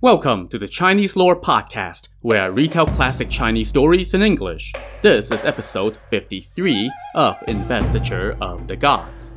Welcome 0.00 0.46
to 0.50 0.60
the 0.60 0.68
Chinese 0.68 1.16
Lore 1.16 1.34
Podcast, 1.34 2.10
where 2.20 2.42
I 2.42 2.46
retell 2.46 2.86
classic 2.86 3.28
Chinese 3.28 3.68
stories 3.68 4.14
in 4.14 4.22
English. 4.22 4.72
This 5.02 5.32
is 5.32 5.44
episode 5.44 5.98
53 6.08 6.88
of 7.16 7.42
Investiture 7.48 8.36
of 8.40 8.68
the 8.68 8.76
Gods. 8.76 9.32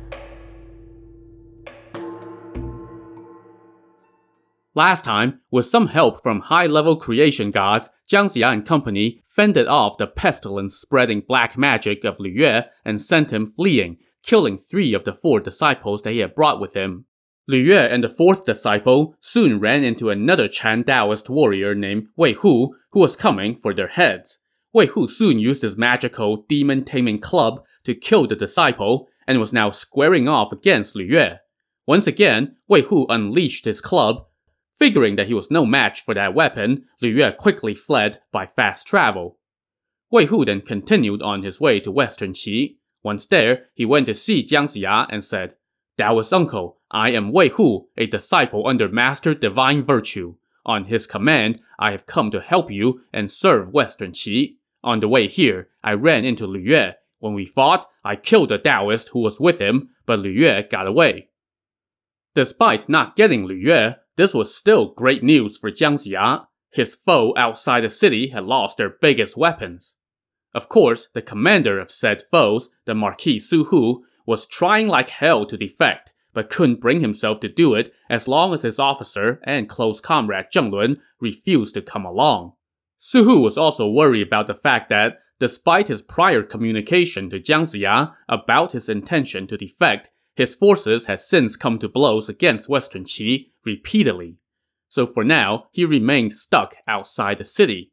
Last 4.76 5.04
time, 5.04 5.40
with 5.50 5.66
some 5.66 5.88
help 5.88 6.22
from 6.22 6.42
high-level 6.42 6.94
creation 6.94 7.50
gods, 7.50 7.90
Jiang 8.08 8.26
Ziya 8.26 8.52
and 8.52 8.64
company 8.64 9.20
fended 9.26 9.66
off 9.66 9.98
the 9.98 10.06
pestilence-spreading 10.06 11.24
black 11.26 11.58
magic 11.58 12.04
of 12.04 12.20
Lu 12.20 12.30
Yue 12.30 12.60
and 12.84 13.02
sent 13.02 13.32
him 13.32 13.46
fleeing, 13.46 13.96
killing 14.22 14.56
three 14.58 14.94
of 14.94 15.02
the 15.02 15.12
four 15.12 15.40
disciples 15.40 16.02
that 16.02 16.12
he 16.12 16.20
had 16.20 16.36
brought 16.36 16.60
with 16.60 16.74
him. 16.74 17.06
Lu 17.48 17.56
Yue 17.56 17.76
and 17.76 18.04
the 18.04 18.08
fourth 18.08 18.44
disciple 18.44 19.14
soon 19.20 19.58
ran 19.58 19.84
into 19.84 20.10
another 20.10 20.48
Chan 20.48 20.84
Taoist 20.84 21.28
warrior 21.28 21.74
named 21.74 22.08
Wei 22.16 22.32
Hu, 22.32 22.74
who 22.90 23.00
was 23.00 23.16
coming 23.16 23.56
for 23.56 23.74
their 23.74 23.88
heads. 23.88 24.38
Wei 24.72 24.86
Hu 24.86 25.08
soon 25.08 25.38
used 25.38 25.62
his 25.62 25.76
magical 25.76 26.44
demon-taming 26.48 27.18
club 27.18 27.62
to 27.84 27.94
kill 27.94 28.26
the 28.26 28.36
disciple, 28.36 29.08
and 29.26 29.38
was 29.40 29.52
now 29.52 29.70
squaring 29.70 30.28
off 30.28 30.52
against 30.52 30.96
Lu 30.96 31.04
Yue. 31.04 31.36
Once 31.86 32.06
again, 32.06 32.56
Wei 32.68 32.82
Hu 32.82 33.06
unleashed 33.08 33.64
his 33.64 33.80
club, 33.80 34.24
Figuring 34.82 35.16
that 35.16 35.28
he 35.28 35.34
was 35.34 35.50
no 35.50 35.64
match 35.64 36.00
for 36.00 36.12
that 36.14 36.34
weapon, 36.34 36.84
Lu 37.00 37.08
Yue 37.08 37.30
quickly 37.30 37.74
fled 37.74 38.20
by 38.32 38.46
fast 38.46 38.86
travel. 38.86 39.38
Wei 40.10 40.26
Hu 40.26 40.44
then 40.44 40.60
continued 40.60 41.22
on 41.22 41.42
his 41.42 41.60
way 41.60 41.78
to 41.78 41.92
western 41.92 42.32
Qi. 42.32 42.78
Once 43.02 43.26
there, 43.26 43.66
he 43.74 43.84
went 43.84 44.06
to 44.06 44.14
see 44.14 44.44
Jiang 44.44 44.64
Ziya 44.64 45.06
and 45.10 45.22
said, 45.22 45.54
Taoist 45.98 46.32
uncle, 46.32 46.78
I 46.90 47.10
am 47.10 47.32
Wei 47.32 47.50
Hu, 47.50 47.88
a 47.98 48.06
disciple 48.06 48.66
under 48.66 48.88
Master 48.88 49.34
Divine 49.34 49.84
Virtue. 49.84 50.36
On 50.64 50.86
his 50.86 51.06
command, 51.06 51.60
I 51.78 51.90
have 51.90 52.06
come 52.06 52.30
to 52.30 52.40
help 52.40 52.70
you 52.70 53.02
and 53.12 53.30
serve 53.30 53.72
western 53.72 54.12
Qi. 54.12 54.56
On 54.82 55.00
the 55.00 55.08
way 55.08 55.28
here, 55.28 55.68
I 55.84 55.92
ran 55.94 56.24
into 56.24 56.46
Lu 56.46 56.60
Yue. 56.60 56.92
When 57.18 57.34
we 57.34 57.44
fought, 57.44 57.88
I 58.04 58.16
killed 58.16 58.48
the 58.48 58.58
Taoist 58.58 59.10
who 59.10 59.20
was 59.20 59.38
with 59.38 59.58
him, 59.58 59.90
but 60.06 60.18
Lu 60.18 60.30
Yue 60.30 60.62
got 60.62 60.86
away. 60.86 61.28
Despite 62.34 62.88
not 62.88 63.14
getting 63.14 63.44
Lu 63.44 63.54
Yue, 63.54 63.94
this 64.16 64.32
was 64.32 64.54
still 64.54 64.94
great 64.94 65.22
news 65.22 65.58
for 65.58 65.70
Jiang 65.70 65.94
Ziya. 65.94 66.46
His 66.70 66.94
foe 66.94 67.34
outside 67.36 67.82
the 67.82 67.90
city 67.90 68.28
had 68.28 68.44
lost 68.44 68.78
their 68.78 68.96
biggest 69.00 69.36
weapons. 69.36 69.94
Of 70.54 70.68
course, 70.68 71.08
the 71.12 71.22
commander 71.22 71.78
of 71.78 71.90
said 71.90 72.22
foes, 72.30 72.70
the 72.86 72.94
Marquis 72.94 73.38
Su 73.38 73.64
Hu, 73.64 74.04
was 74.26 74.46
trying 74.46 74.88
like 74.88 75.08
hell 75.08 75.46
to 75.46 75.56
defect, 75.56 76.12
but 76.32 76.50
couldn't 76.50 76.80
bring 76.80 77.00
himself 77.00 77.40
to 77.40 77.48
do 77.48 77.74
it 77.74 77.92
as 78.08 78.28
long 78.28 78.54
as 78.54 78.62
his 78.62 78.78
officer 78.78 79.40
and 79.44 79.68
close 79.68 80.00
comrade 80.00 80.46
Zheng 80.54 80.72
Lun 80.72 81.00
refused 81.20 81.74
to 81.74 81.82
come 81.82 82.04
along. 82.04 82.52
Su 82.96 83.24
Hu 83.24 83.40
was 83.40 83.58
also 83.58 83.88
worried 83.88 84.26
about 84.26 84.46
the 84.46 84.54
fact 84.54 84.88
that, 84.88 85.18
despite 85.40 85.88
his 85.88 86.02
prior 86.02 86.42
communication 86.42 87.28
to 87.30 87.40
Jiang 87.40 87.62
Ziya 87.62 88.14
about 88.28 88.72
his 88.72 88.88
intention 88.88 89.46
to 89.48 89.56
defect, 89.56 90.10
his 90.34 90.54
forces 90.54 91.06
had 91.06 91.20
since 91.20 91.56
come 91.56 91.78
to 91.80 91.88
blows 91.88 92.28
against 92.28 92.68
Western 92.68 93.04
Qi 93.04 93.50
repeatedly. 93.64 94.36
So 94.88 95.06
for 95.06 95.24
now, 95.24 95.66
he 95.72 95.84
remained 95.84 96.32
stuck 96.32 96.76
outside 96.86 97.38
the 97.38 97.44
city. 97.44 97.92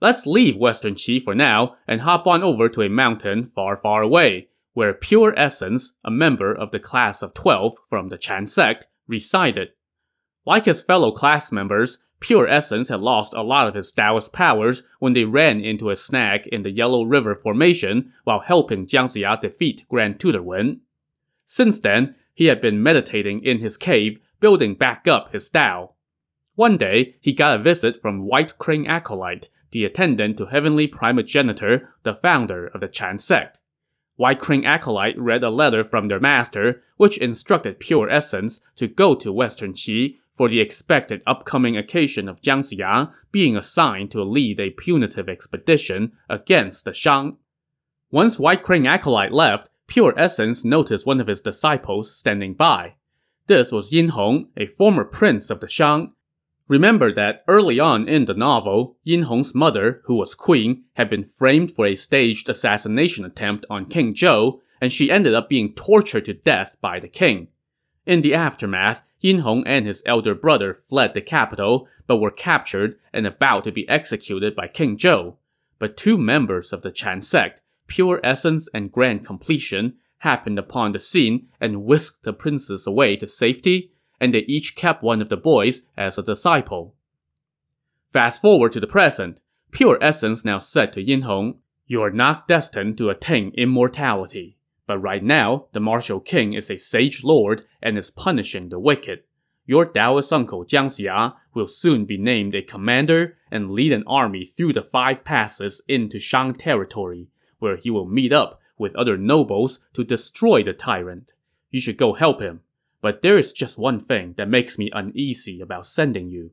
Let's 0.00 0.26
leave 0.26 0.56
Western 0.56 0.94
Qi 0.94 1.20
for 1.20 1.34
now 1.34 1.76
and 1.86 2.02
hop 2.02 2.26
on 2.26 2.42
over 2.42 2.68
to 2.68 2.82
a 2.82 2.88
mountain 2.88 3.46
far, 3.46 3.76
far 3.76 4.02
away, 4.02 4.48
where 4.72 4.94
Pure 4.94 5.34
Essence, 5.36 5.92
a 6.04 6.10
member 6.10 6.52
of 6.52 6.70
the 6.70 6.78
class 6.78 7.22
of 7.22 7.34
12 7.34 7.74
from 7.88 8.08
the 8.08 8.18
Chan 8.18 8.46
sect, 8.46 8.86
resided. 9.06 9.70
Like 10.46 10.64
his 10.64 10.82
fellow 10.82 11.10
class 11.10 11.52
members, 11.52 11.98
Pure 12.20 12.48
Essence 12.48 12.90
had 12.90 13.00
lost 13.00 13.32
a 13.32 13.42
lot 13.42 13.66
of 13.66 13.74
his 13.74 13.90
Taoist 13.90 14.32
powers 14.32 14.82
when 14.98 15.14
they 15.14 15.24
ran 15.24 15.60
into 15.60 15.90
a 15.90 15.96
snag 15.96 16.46
in 16.48 16.62
the 16.62 16.70
Yellow 16.70 17.04
River 17.04 17.34
Formation 17.34 18.12
while 18.24 18.40
helping 18.40 18.86
Jiang 18.86 19.04
Ziya 19.04 19.40
defeat 19.40 19.86
Grand 19.88 20.20
Tutor 20.20 20.42
Wen. 20.42 20.82
Since 21.46 21.80
then, 21.80 22.14
he 22.34 22.46
had 22.46 22.60
been 22.60 22.82
meditating 22.82 23.42
in 23.42 23.58
his 23.58 23.76
cave, 23.76 24.20
building 24.38 24.74
back 24.74 25.08
up 25.08 25.32
his 25.32 25.48
Tao. 25.48 25.94
One 26.54 26.76
day, 26.76 27.16
he 27.20 27.32
got 27.32 27.58
a 27.58 27.62
visit 27.62 28.00
from 28.00 28.26
White 28.26 28.58
Crane 28.58 28.86
Acolyte, 28.86 29.48
the 29.70 29.84
attendant 29.84 30.36
to 30.36 30.46
Heavenly 30.46 30.86
Primogenitor, 30.86 31.88
the 32.02 32.14
founder 32.14 32.66
of 32.66 32.80
the 32.80 32.88
Chan 32.88 33.18
sect. 33.18 33.59
White 34.20 34.38
Crane 34.38 34.66
Acolyte 34.66 35.18
read 35.18 35.42
a 35.42 35.48
letter 35.48 35.82
from 35.82 36.08
their 36.08 36.20
master, 36.20 36.82
which 36.98 37.16
instructed 37.16 37.80
Pure 37.80 38.10
Essence 38.10 38.60
to 38.76 38.86
go 38.86 39.14
to 39.14 39.32
Western 39.32 39.72
Qi 39.72 40.18
for 40.34 40.46
the 40.46 40.60
expected 40.60 41.22
upcoming 41.26 41.74
occasion 41.74 42.28
of 42.28 42.42
Jiang 42.42 43.14
being 43.32 43.56
assigned 43.56 44.10
to 44.10 44.22
lead 44.22 44.60
a 44.60 44.72
punitive 44.72 45.26
expedition 45.26 46.12
against 46.28 46.84
the 46.84 46.92
Shang. 46.92 47.38
Once 48.10 48.38
White 48.38 48.62
Crane 48.62 48.84
Acolyte 48.84 49.32
left, 49.32 49.70
Pure 49.86 50.12
Essence 50.18 50.66
noticed 50.66 51.06
one 51.06 51.22
of 51.22 51.26
his 51.26 51.40
disciples 51.40 52.14
standing 52.14 52.52
by. 52.52 52.96
This 53.46 53.72
was 53.72 53.90
Yin 53.90 54.08
Hong, 54.08 54.48
a 54.54 54.66
former 54.66 55.04
prince 55.04 55.48
of 55.48 55.60
the 55.60 55.68
Shang. 55.70 56.12
Remember 56.70 57.12
that 57.12 57.42
early 57.48 57.80
on 57.80 58.08
in 58.08 58.26
the 58.26 58.32
novel, 58.32 58.96
Yin 59.02 59.22
Hong's 59.22 59.56
mother, 59.56 60.02
who 60.04 60.14
was 60.14 60.36
queen, 60.36 60.84
had 60.94 61.10
been 61.10 61.24
framed 61.24 61.72
for 61.72 61.84
a 61.84 61.96
staged 61.96 62.48
assassination 62.48 63.24
attempt 63.24 63.66
on 63.68 63.86
King 63.86 64.14
Zhou, 64.14 64.60
and 64.80 64.92
she 64.92 65.10
ended 65.10 65.34
up 65.34 65.48
being 65.48 65.74
tortured 65.74 66.26
to 66.26 66.32
death 66.32 66.76
by 66.80 67.00
the 67.00 67.08
king. 67.08 67.48
In 68.06 68.20
the 68.20 68.34
aftermath, 68.34 69.02
Yin 69.18 69.40
Hong 69.40 69.66
and 69.66 69.84
his 69.84 70.00
elder 70.06 70.32
brother 70.32 70.72
fled 70.72 71.12
the 71.12 71.20
capital, 71.20 71.88
but 72.06 72.18
were 72.18 72.30
captured 72.30 73.00
and 73.12 73.26
about 73.26 73.64
to 73.64 73.72
be 73.72 73.88
executed 73.88 74.54
by 74.54 74.68
King 74.68 74.96
Zhou. 74.96 75.38
But 75.80 75.96
two 75.96 76.16
members 76.16 76.72
of 76.72 76.82
the 76.82 76.92
Chan 76.92 77.22
sect, 77.22 77.60
Pure 77.88 78.20
Essence 78.22 78.68
and 78.72 78.92
Grand 78.92 79.26
Completion, 79.26 79.96
happened 80.18 80.60
upon 80.60 80.92
the 80.92 81.00
scene 81.00 81.48
and 81.60 81.82
whisked 81.82 82.22
the 82.22 82.32
princes 82.32 82.86
away 82.86 83.16
to 83.16 83.26
safety, 83.26 83.90
and 84.20 84.34
they 84.34 84.40
each 84.40 84.76
kept 84.76 85.02
one 85.02 85.22
of 85.22 85.28
the 85.28 85.36
boys 85.36 85.82
as 85.96 86.18
a 86.18 86.22
disciple. 86.22 86.94
Fast 88.12 88.42
forward 88.42 88.72
to 88.72 88.80
the 88.80 88.86
present, 88.86 89.40
Pure 89.70 89.98
Essence 90.00 90.44
now 90.44 90.58
said 90.58 90.92
to 90.92 91.02
Yin 91.02 91.22
Hong, 91.22 91.58
You 91.86 92.02
are 92.02 92.10
not 92.10 92.48
destined 92.48 92.98
to 92.98 93.08
attain 93.08 93.52
immortality. 93.56 94.56
But 94.86 94.98
right 94.98 95.22
now, 95.22 95.66
the 95.72 95.78
martial 95.78 96.18
king 96.18 96.52
is 96.52 96.68
a 96.68 96.76
sage 96.76 97.22
lord 97.22 97.64
and 97.80 97.96
is 97.96 98.10
punishing 98.10 98.68
the 98.68 98.80
wicked. 98.80 99.22
Your 99.64 99.86
Taoist 99.86 100.32
uncle 100.32 100.64
Jiang 100.64 100.86
Ziya 100.86 101.36
will 101.54 101.68
soon 101.68 102.04
be 102.04 102.18
named 102.18 102.56
a 102.56 102.62
commander 102.62 103.36
and 103.52 103.70
lead 103.70 103.92
an 103.92 104.02
army 104.08 104.44
through 104.44 104.72
the 104.72 104.82
five 104.82 105.22
passes 105.22 105.80
into 105.86 106.18
Shang 106.18 106.54
territory, 106.54 107.28
where 107.60 107.76
he 107.76 107.88
will 107.88 108.06
meet 108.06 108.32
up 108.32 108.60
with 108.76 108.96
other 108.96 109.16
nobles 109.16 109.78
to 109.92 110.02
destroy 110.02 110.64
the 110.64 110.72
tyrant. 110.72 111.34
You 111.70 111.80
should 111.80 111.96
go 111.96 112.14
help 112.14 112.40
him. 112.40 112.62
But 113.00 113.22
there 113.22 113.38
is 113.38 113.52
just 113.52 113.78
one 113.78 114.00
thing 114.00 114.34
that 114.36 114.48
makes 114.48 114.78
me 114.78 114.90
uneasy 114.92 115.60
about 115.60 115.86
sending 115.86 116.30
you. 116.30 116.52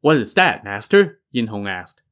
What 0.00 0.16
is 0.18 0.34
that, 0.34 0.64
master? 0.64 1.20
Yin 1.30 1.48
Hong 1.48 1.66
asked. 1.66 2.02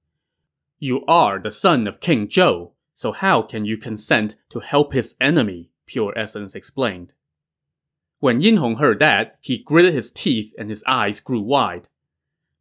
You 0.79 1.05
are 1.07 1.39
the 1.39 1.53
son 1.53 1.87
of 1.87 2.01
King 2.01 2.29
Zhou, 2.29 2.73
so 2.95 3.13
how 3.13 3.43
can 3.43 3.65
you 3.65 3.77
consent 3.77 4.37
to 4.51 4.61
help 4.61 4.93
his 4.93 5.17
enemy? 5.21 5.71
Pure 5.87 6.19
Essence 6.19 6.55
explained. 6.55 7.13
When 8.19 8.41
Yin 8.41 8.57
Hong 8.57 8.77
heard 8.77 8.99
that, 8.99 9.39
he 9.41 9.59
gritted 9.59 9.95
his 9.95 10.11
teeth 10.11 10.55
and 10.59 10.69
his 10.71 10.83
eyes 10.87 11.21
grew 11.21 11.41
wide. 11.41 11.89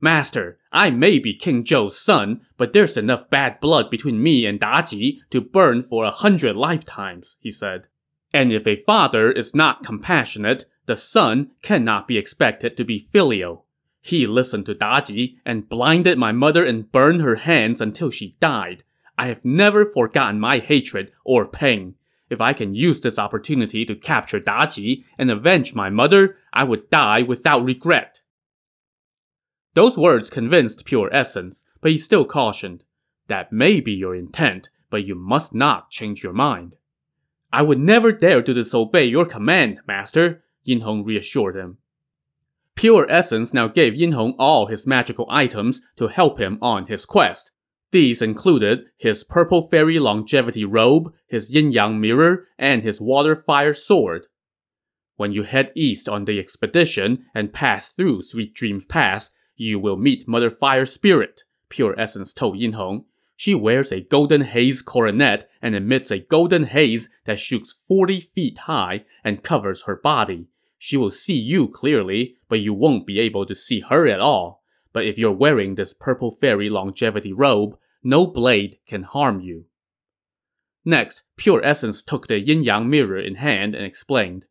Master, 0.01 0.59
I 0.71 0.91
may 0.91 1.19
be 1.19 1.33
King 1.33 1.63
Zhou's 1.63 1.97
son, 1.97 2.41
but 2.57 2.73
there's 2.73 2.97
enough 2.97 3.29
bad 3.29 3.59
blood 3.59 3.89
between 3.89 4.21
me 4.21 4.45
and 4.45 4.59
Da 4.59 4.81
Ji 4.81 5.21
to 5.31 5.41
burn 5.41 5.81
for 5.81 6.03
a 6.03 6.11
hundred 6.11 6.55
lifetimes, 6.55 7.37
he 7.39 7.49
said. 7.49 7.87
And 8.35 8.51
if 8.51 8.67
a 8.67 8.75
father 8.75 9.31
is 9.31 9.55
not 9.55 9.85
compassionate, 9.85 10.65
the 10.87 10.97
son 10.97 11.51
cannot 11.61 12.05
be 12.05 12.17
expected 12.17 12.75
to 12.75 12.83
be 12.83 12.99
filial. 12.99 13.65
He 14.01 14.27
listened 14.27 14.65
to 14.65 14.75
Daji 14.75 15.37
and 15.45 15.69
blinded 15.69 16.17
my 16.17 16.33
mother 16.33 16.65
and 16.65 16.91
burned 16.91 17.21
her 17.21 17.37
hands 17.37 17.79
until 17.79 18.11
she 18.11 18.35
died. 18.41 18.83
I 19.17 19.27
have 19.27 19.45
never 19.45 19.85
forgotten 19.85 20.37
my 20.41 20.59
hatred 20.59 21.13
or 21.23 21.47
pain. 21.47 21.95
If 22.29 22.41
I 22.41 22.51
can 22.51 22.75
use 22.75 22.99
this 22.99 23.17
opportunity 23.17 23.85
to 23.85 23.95
capture 23.95 24.41
Daji 24.41 25.05
and 25.17 25.31
avenge 25.31 25.73
my 25.73 25.89
mother, 25.89 26.35
I 26.51 26.65
would 26.65 26.89
die 26.89 27.21
without 27.21 27.63
regret. 27.63 28.21
Those 29.75 29.97
words 29.97 30.29
convinced 30.29 30.83
Pure 30.83 31.09
Essence, 31.13 31.63
but 31.79 31.91
he 31.91 31.97
still 31.97 32.25
cautioned. 32.25 32.83
That 33.27 33.53
may 33.53 33.79
be 33.79 33.93
your 33.93 34.13
intent, 34.13 34.67
but 34.89 35.07
you 35.07 35.15
must 35.15 35.55
not 35.55 35.89
change 35.89 36.21
your 36.21 36.33
mind. 36.33 36.75
I 37.55 37.61
would 37.61 37.79
never 37.79 38.11
dare 38.11 38.41
to 38.41 38.53
disobey 38.53 39.05
your 39.05 39.25
command, 39.25 39.79
Master, 39.87 40.43
Yin 40.65 40.81
Hong 40.81 41.05
reassured 41.05 41.55
him. 41.55 41.77
Pure 42.75 43.09
Essence 43.09 43.53
now 43.53 43.69
gave 43.69 43.95
Yin 43.95 44.11
Hong 44.11 44.35
all 44.37 44.65
his 44.65 44.85
magical 44.85 45.25
items 45.29 45.79
to 45.95 46.09
help 46.09 46.37
him 46.37 46.59
on 46.61 46.87
his 46.87 47.05
quest, 47.05 47.53
these 47.91 48.21
included 48.21 48.87
his 48.97 49.23
Purple 49.23 49.69
Fairy 49.69 49.99
Longevity 49.99 50.65
Robe, 50.65 51.13
his 51.27 51.49
Yin 51.53 51.71
Yang 51.71 52.01
Mirror, 52.01 52.45
and 52.59 52.83
his 52.83 52.99
Water 52.99 53.37
Fire 53.37 53.73
Sword. 53.73 54.25
When 55.15 55.31
you 55.31 55.43
head 55.43 55.71
east 55.75 56.09
on 56.09 56.25
the 56.25 56.37
expedition 56.37 57.23
and 57.33 57.53
pass 57.53 57.87
through 57.87 58.23
Sweet 58.23 58.53
Dreams 58.53 58.85
Pass, 58.85 59.31
you 59.55 59.79
will 59.79 59.95
meet 59.95 60.27
Mother 60.27 60.49
Fire 60.49 60.85
Spirit, 60.85 61.43
Pure 61.69 61.97
Essence 61.97 62.33
told 62.33 62.59
Yin 62.59 62.73
Hong. 62.73 63.05
She 63.35 63.53
wears 63.53 63.91
a 63.91 64.01
golden 64.01 64.41
haze 64.41 64.81
coronet 64.81 65.49
and 65.61 65.75
emits 65.75 66.09
a 66.09 66.19
golden 66.19 66.65
haze 66.65 67.09
that 67.25 67.39
shoots 67.39 67.73
40 67.73 68.21
feet 68.21 68.57
high 68.59 69.05
and 69.23 69.43
covers 69.43 69.83
her 69.83 69.95
body. 69.95 70.47
She 70.77 70.97
will 70.97 71.11
see 71.11 71.37
you 71.37 71.67
clearly, 71.67 72.35
but 72.47 72.59
you 72.59 72.73
won't 72.73 73.07
be 73.07 73.19
able 73.19 73.45
to 73.45 73.55
see 73.55 73.81
her 73.81 74.07
at 74.07 74.19
all. 74.19 74.63
But 74.93 75.05
if 75.05 75.17
you're 75.17 75.31
wearing 75.31 75.75
this 75.75 75.93
purple 75.93 76.31
fairy 76.31 76.69
longevity 76.69 77.33
robe, 77.33 77.77
no 78.03 78.25
blade 78.25 78.77
can 78.87 79.03
harm 79.03 79.41
you. 79.41 79.65
Next, 80.85 81.23
Pure 81.35 81.65
Essence 81.65 82.03
took 82.03 82.27
the 82.27 82.39
yin 82.39 82.63
yang 82.63 82.89
mirror 82.89 83.19
in 83.19 83.35
hand 83.35 83.75
and 83.75 83.83
explained 83.83 84.45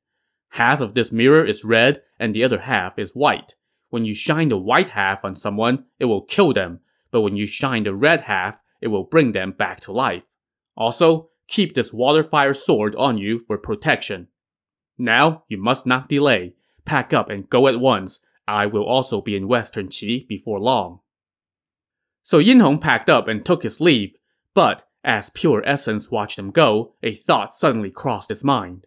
Half 0.50 0.81
of 0.81 0.94
this 0.94 1.10
mirror 1.10 1.44
is 1.44 1.64
red 1.64 2.02
and 2.19 2.34
the 2.34 2.44
other 2.44 2.60
half 2.60 2.98
is 2.98 3.14
white. 3.14 3.54
When 3.90 4.04
you 4.04 4.14
shine 4.14 4.48
the 4.48 4.58
white 4.58 4.90
half 4.90 5.25
on 5.25 5.36
someone, 5.36 5.86
it 5.98 6.04
will 6.06 6.22
kill 6.22 6.52
them, 6.52 6.81
but 7.10 7.22
when 7.22 7.36
you 7.36 7.46
shine 7.46 7.84
the 7.84 7.94
red 7.94 8.22
half, 8.22 8.60
it 8.84 8.88
will 8.88 9.02
bring 9.02 9.32
them 9.32 9.50
back 9.50 9.81
to 9.81 9.92
life. 9.92 10.28
Also, 10.76 11.31
keep 11.48 11.75
this 11.75 11.92
water 11.92 12.22
fire 12.22 12.52
sword 12.52 12.94
on 12.96 13.16
you 13.16 13.40
for 13.46 13.56
protection. 13.56 14.28
Now, 14.98 15.44
you 15.48 15.56
must 15.56 15.86
not 15.86 16.08
delay. 16.08 16.54
Pack 16.84 17.14
up 17.14 17.31
and 17.31 17.48
go 17.48 17.66
at 17.66 17.81
once. 17.81 18.20
I 18.46 18.66
will 18.66 18.84
also 18.84 19.22
be 19.22 19.34
in 19.34 19.48
Western 19.48 19.88
Qi 19.88 20.28
before 20.28 20.60
long. 20.60 21.00
So 22.22 22.38
Yin 22.38 22.60
Hong 22.60 22.78
packed 22.78 23.08
up 23.08 23.26
and 23.26 23.44
took 23.44 23.62
his 23.62 23.81
leave, 23.81 24.16
but 24.52 24.84
as 25.02 25.31
Pure 25.31 25.62
Essence 25.66 26.10
watched 26.10 26.38
him 26.38 26.50
go, 26.50 26.94
a 27.02 27.14
thought 27.14 27.54
suddenly 27.54 27.90
crossed 27.90 28.28
his 28.28 28.44
mind. 28.44 28.86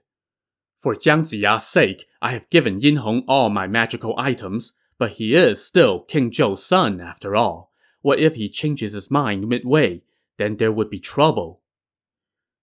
For 0.77 0.95
Jiang 0.95 1.21
Ziya's 1.21 1.65
sake, 1.65 2.05
I 2.21 2.31
have 2.33 2.49
given 2.49 2.79
Yin 2.79 2.97
Hong 2.97 3.23
all 3.27 3.49
my 3.49 3.65
magical 3.65 4.13
items, 4.15 4.73
but 4.99 5.13
he 5.13 5.33
is 5.33 5.65
still 5.65 6.01
King 6.01 6.29
Zhou's 6.29 6.63
son 6.63 7.01
after 7.01 7.35
all. 7.35 7.66
What 8.01 8.19
if 8.19 8.35
he 8.35 8.49
changes 8.49 8.93
his 8.93 9.11
mind 9.11 9.47
midway? 9.47 10.03
Then 10.37 10.57
there 10.57 10.71
would 10.71 10.89
be 10.89 10.99
trouble. 10.99 11.61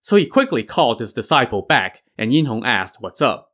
So 0.01 0.17
he 0.17 0.27
quickly 0.27 0.63
called 0.63 1.01
his 1.01 1.13
disciple 1.13 1.63
back, 1.63 2.03
and 2.17 2.33
Yin 2.33 2.45
Hong 2.45 2.65
asked 2.65 3.01
what's 3.01 3.23
up. 3.23 3.53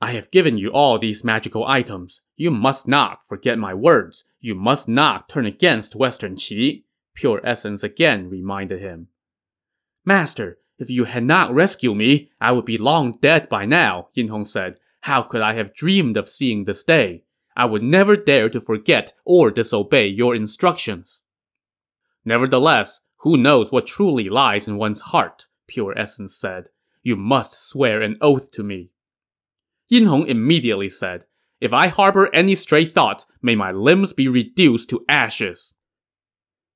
I 0.00 0.12
have 0.12 0.30
given 0.30 0.58
you 0.58 0.70
all 0.70 0.98
these 0.98 1.24
magical 1.24 1.66
items. 1.66 2.20
You 2.36 2.50
must 2.50 2.88
not 2.88 3.26
forget 3.26 3.58
my 3.58 3.72
words. 3.74 4.24
You 4.40 4.54
must 4.54 4.88
not 4.88 5.28
turn 5.28 5.46
against 5.46 5.96
Western 5.96 6.34
Qi. 6.34 6.84
Pure 7.14 7.40
Essence 7.44 7.82
again 7.82 8.28
reminded 8.28 8.80
him. 8.80 9.08
Master, 10.04 10.58
if 10.78 10.90
you 10.90 11.04
had 11.04 11.24
not 11.24 11.54
rescued 11.54 11.96
me, 11.96 12.30
I 12.40 12.52
would 12.52 12.64
be 12.64 12.76
long 12.76 13.12
dead 13.20 13.48
by 13.48 13.64
now, 13.64 14.08
Yin 14.14 14.28
Hong 14.28 14.44
said. 14.44 14.78
How 15.02 15.22
could 15.22 15.40
I 15.40 15.54
have 15.54 15.74
dreamed 15.74 16.16
of 16.16 16.28
seeing 16.28 16.64
this 16.64 16.82
day? 16.82 17.23
I 17.56 17.66
would 17.66 17.82
never 17.82 18.16
dare 18.16 18.48
to 18.50 18.60
forget 18.60 19.12
or 19.24 19.50
disobey 19.50 20.08
your 20.08 20.34
instructions. 20.34 21.20
Nevertheless, 22.24 23.00
who 23.18 23.36
knows 23.36 23.70
what 23.70 23.86
truly 23.86 24.28
lies 24.28 24.66
in 24.66 24.76
one's 24.76 25.00
heart, 25.00 25.46
Pure 25.66 25.98
Essence 25.98 26.36
said. 26.36 26.68
You 27.02 27.16
must 27.16 27.68
swear 27.68 28.02
an 28.02 28.16
oath 28.20 28.50
to 28.52 28.62
me. 28.62 28.90
Yin 29.88 30.06
Hong 30.06 30.26
immediately 30.26 30.88
said, 30.88 31.26
If 31.60 31.72
I 31.72 31.88
harbor 31.88 32.34
any 32.34 32.54
stray 32.54 32.84
thoughts, 32.84 33.26
may 33.42 33.54
my 33.54 33.70
limbs 33.70 34.12
be 34.12 34.26
reduced 34.26 34.90
to 34.90 35.04
ashes. 35.08 35.74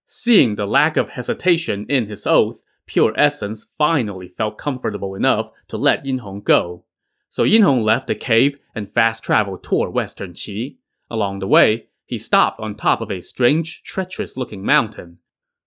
Seeing 0.07 0.55
the 0.55 0.67
lack 0.67 0.97
of 0.97 1.11
hesitation 1.11 1.87
in 1.89 2.07
his 2.07 2.27
oath, 2.27 2.63
Pure 2.87 3.15
Essence 3.17 3.67
finally 3.77 4.29
felt 4.29 4.57
comfortable 4.57 5.15
enough 5.15 5.51
to 5.69 5.77
let 5.77 6.07
Yin 6.07 6.19
Hong 6.19 6.41
go. 6.41 6.85
So 7.29 7.45
Yin 7.45 7.63
Hong 7.63 7.83
left 7.83 8.07
the 8.07 8.15
cave 8.15 8.59
and 8.75 8.89
fast 8.89 9.23
traveled 9.23 9.63
toward 9.63 9.93
Western 9.93 10.33
Qi. 10.33 10.77
Along 11.11 11.39
the 11.39 11.49
way, 11.49 11.89
he 12.07 12.19
stopped 12.19 12.61
on 12.61 12.75
top 12.75 13.01
of 13.01 13.11
a 13.11 13.21
strange, 13.21 13.83
treacherous 13.83 14.37
looking 14.37 14.65
mountain. 14.65 15.19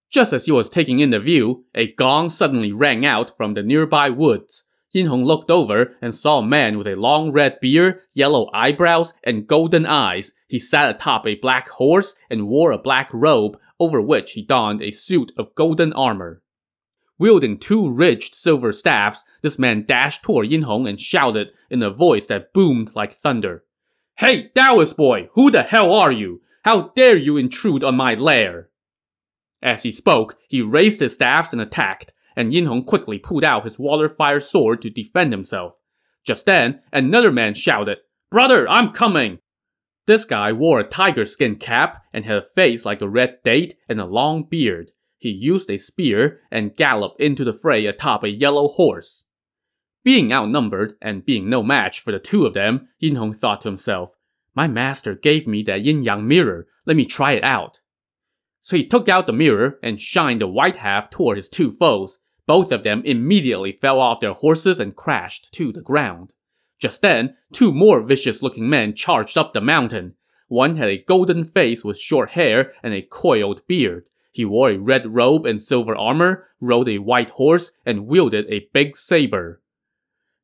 Just 0.10 0.34
as 0.34 0.46
he 0.46 0.52
was 0.52 0.70
taking 0.70 1.00
in 1.00 1.12
the 1.12 1.20
view, 1.20 1.66
a 1.74 1.94
gong 1.94 2.30
suddenly 2.30 2.72
rang 2.72 3.06
out 3.06 3.36
from 3.38 3.54
the 3.54 3.64
nearby 3.64 4.10
woods. 4.10 4.64
Yin 4.92 5.06
Hong 5.06 5.24
looked 5.24 5.50
over 5.50 5.96
and 6.02 6.14
saw 6.14 6.40
a 6.40 6.46
man 6.46 6.78
with 6.78 6.88
a 6.88 6.96
long 6.96 7.32
red 7.32 7.60
beard, 7.62 8.02
yellow 8.12 8.50
eyebrows, 8.54 9.14
and 9.24 9.48
golden 9.48 9.86
eyes. 9.86 10.34
He 10.48 10.60
sat 10.60 10.94
atop 10.94 11.26
a 11.26 11.36
black 11.36 11.70
horse 11.70 12.14
and 12.30 12.48
wore 12.48 12.72
a 12.72 12.78
black 12.78 13.10
robe, 13.14 13.58
over 13.80 14.02
which 14.02 14.34
he 14.34 14.42
donned 14.42 14.82
a 14.82 14.92
suit 14.92 15.32
of 15.38 15.56
golden 15.56 15.94
armor. 15.94 16.42
Wielding 17.22 17.60
two 17.60 17.88
ridged 17.88 18.34
silver 18.34 18.72
staffs, 18.72 19.24
this 19.44 19.60
man 19.60 19.86
dashed 19.86 20.24
toward 20.24 20.48
Yin 20.48 20.64
Hong 20.64 20.88
and 20.88 21.00
shouted 21.00 21.54
in 21.70 21.84
a 21.84 21.92
voice 21.92 22.26
that 22.26 22.52
boomed 22.52 22.96
like 22.96 23.12
thunder. 23.14 23.64
Hey, 24.18 24.48
Taoist 24.56 24.98
boy, 24.98 25.30
who 25.34 25.52
the 25.52 25.62
hell 25.62 25.94
are 25.94 26.12
you? 26.12 26.42
How 26.66 26.92
dare 26.96 27.16
you 27.16 27.38
intrude 27.38 27.84
on 27.84 27.96
my 27.96 28.16
lair? 28.16 28.70
As 29.62 29.84
he 29.84 29.92
spoke, 29.92 30.40
he 30.50 30.64
raised 30.64 31.00
his 31.00 31.14
staffs 31.14 31.54
and 31.54 31.62
attacked, 31.62 32.12
and 32.36 32.52
Yin 32.52 32.66
Hong 32.66 32.82
quickly 32.82 33.20
pulled 33.20 33.44
out 33.44 33.66
his 33.66 33.78
water 33.78 34.10
fire 34.10 34.40
sword 34.40 34.82
to 34.82 34.90
defend 34.90 35.32
himself. 35.32 35.80
Just 36.26 36.48
then, 36.48 36.82
another 36.92 37.32
man 37.32 37.54
shouted, 37.54 38.00
Brother, 38.32 38.68
I'm 38.68 38.94
coming! 38.94 39.38
This 40.08 40.26
guy 40.26 40.52
wore 40.54 40.80
a 40.80 40.84
tiger 40.84 41.26
skin 41.26 41.58
cap 41.58 42.02
and 42.12 42.26
had 42.26 42.38
a 42.38 42.42
face 42.42 42.84
like 42.84 43.04
a 43.04 43.08
red 43.08 43.44
date 43.44 43.76
and 43.88 44.02
a 44.02 44.06
long 44.06 44.44
beard 44.50 44.90
he 45.22 45.30
used 45.30 45.70
a 45.70 45.78
spear 45.78 46.42
and 46.50 46.76
galloped 46.76 47.22
into 47.22 47.44
the 47.44 47.54
fray 47.54 47.86
atop 47.86 48.24
a 48.24 48.30
yellow 48.30 48.68
horse. 48.68 49.26
Being 50.04 50.34
outnumbered 50.34 50.96
and 51.00 51.24
being 51.24 51.48
no 51.48 51.62
match 51.62 52.00
for 52.00 52.12
the 52.12 52.18
two 52.18 52.48
of 52.48 52.56
them, 52.56 52.90
Yin 52.98 53.18
Hong 53.18 53.32
thought 53.32 53.62
to 53.62 53.68
himself, 53.68 54.16
My 54.56 54.68
master 54.68 55.14
gave 55.14 55.46
me 55.46 55.62
that 55.64 55.86
yin 55.86 56.02
yang 56.02 56.28
mirror, 56.28 56.66
let 56.88 56.98
me 56.98 57.06
try 57.06 57.34
it 57.34 57.44
out. 57.44 57.82
So 58.64 58.76
he 58.76 58.84
took 58.84 59.08
out 59.08 59.28
the 59.28 59.34
mirror 59.34 59.78
and 59.84 60.02
shined 60.02 60.42
the 60.42 60.48
white 60.48 60.78
half 60.78 61.12
toward 61.12 61.38
his 61.38 61.48
two 61.48 61.70
foes. 61.70 62.18
Both 62.48 62.72
of 62.72 62.82
them 62.82 63.04
immediately 63.06 63.74
fell 63.74 64.00
off 64.00 64.22
their 64.22 64.34
horses 64.34 64.80
and 64.80 64.96
crashed 64.96 65.54
to 65.54 65.72
the 65.72 65.82
ground. 65.82 66.34
Just 66.80 67.04
then, 67.04 67.36
two 67.54 67.72
more 67.72 68.02
vicious 68.02 68.42
looking 68.42 68.68
men 68.68 68.96
charged 68.96 69.38
up 69.38 69.54
the 69.54 69.62
mountain. 69.62 70.16
One 70.48 70.78
had 70.78 70.90
a 70.90 71.04
golden 71.04 71.46
face 71.46 71.84
with 71.86 72.00
short 72.00 72.32
hair 72.32 72.74
and 72.82 72.96
a 72.96 73.04
coiled 73.04 73.62
beard. 73.68 74.06
He 74.32 74.46
wore 74.46 74.70
a 74.70 74.78
red 74.78 75.14
robe 75.14 75.46
and 75.46 75.62
silver 75.62 75.96
armor, 75.96 76.48
rode 76.60 76.90
a 76.90 77.00
white 77.00 77.32
horse, 77.32 77.72
and 77.86 78.08
wielded 78.08 78.46
a 78.50 78.68
big 78.74 78.96
saber. 78.96 79.62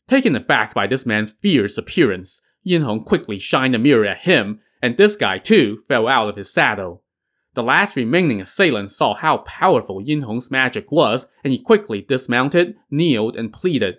Taken 0.08 0.36
aback 0.36 0.74
by 0.74 0.88
this 0.88 1.06
man's 1.06 1.32
fierce 1.32 1.78
appearance, 1.78 2.42
Yin 2.64 2.82
Hong 2.82 3.04
quickly 3.04 3.40
shined 3.40 3.76
a 3.76 3.80
mirror 3.80 4.06
at 4.06 4.20
him, 4.20 4.60
and 4.82 4.98
this 4.98 5.16
guy 5.16 5.38
too 5.38 5.78
fell 5.88 6.08
out 6.08 6.30
of 6.30 6.36
his 6.36 6.52
saddle. 6.52 7.04
The 7.56 7.64
last 7.64 7.96
remaining 7.96 8.42
assailant 8.42 8.92
saw 8.92 9.16
how 9.16 9.38
powerful 9.40 10.02
Yin 10.02 10.22
Hong's 10.22 10.52
magic 10.52 10.92
was, 10.92 11.28
and 11.44 11.52
he 11.52 11.60
quickly 11.60 12.02
dismounted, 12.02 12.76
kneeled, 12.92 13.36
and 13.36 13.52
pleaded, 13.52 13.98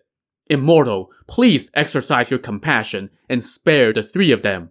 Immortal, 0.50 1.10
please 1.26 1.70
exercise 1.74 2.30
your 2.30 2.40
compassion 2.40 3.10
and 3.28 3.44
spare 3.44 3.92
the 3.92 4.02
three 4.02 4.30
of 4.32 4.42
them. 4.42 4.70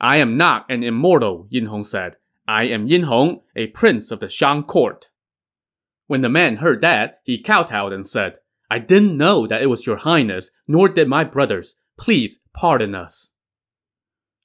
I 0.00 0.18
am 0.18 0.36
not 0.36 0.66
an 0.70 0.84
immortal, 0.84 1.48
Yin 1.50 1.66
Hong 1.66 1.82
said. 1.82 2.16
I 2.48 2.64
am 2.64 2.86
Yin 2.86 3.02
Hong, 3.02 3.42
a 3.54 3.66
prince 3.66 4.10
of 4.10 4.20
the 4.20 4.30
Shang 4.30 4.62
court. 4.62 5.10
When 6.06 6.22
the 6.22 6.30
man 6.30 6.56
heard 6.56 6.80
that, 6.80 7.20
he 7.22 7.42
kowtowed 7.42 7.92
and 7.92 8.06
said, 8.06 8.38
I 8.70 8.78
didn't 8.78 9.18
know 9.18 9.46
that 9.46 9.60
it 9.60 9.66
was 9.66 9.86
your 9.86 9.98
highness, 9.98 10.50
nor 10.66 10.88
did 10.88 11.08
my 11.08 11.24
brothers. 11.24 11.74
Please 11.98 12.40
pardon 12.54 12.94
us. 12.94 13.28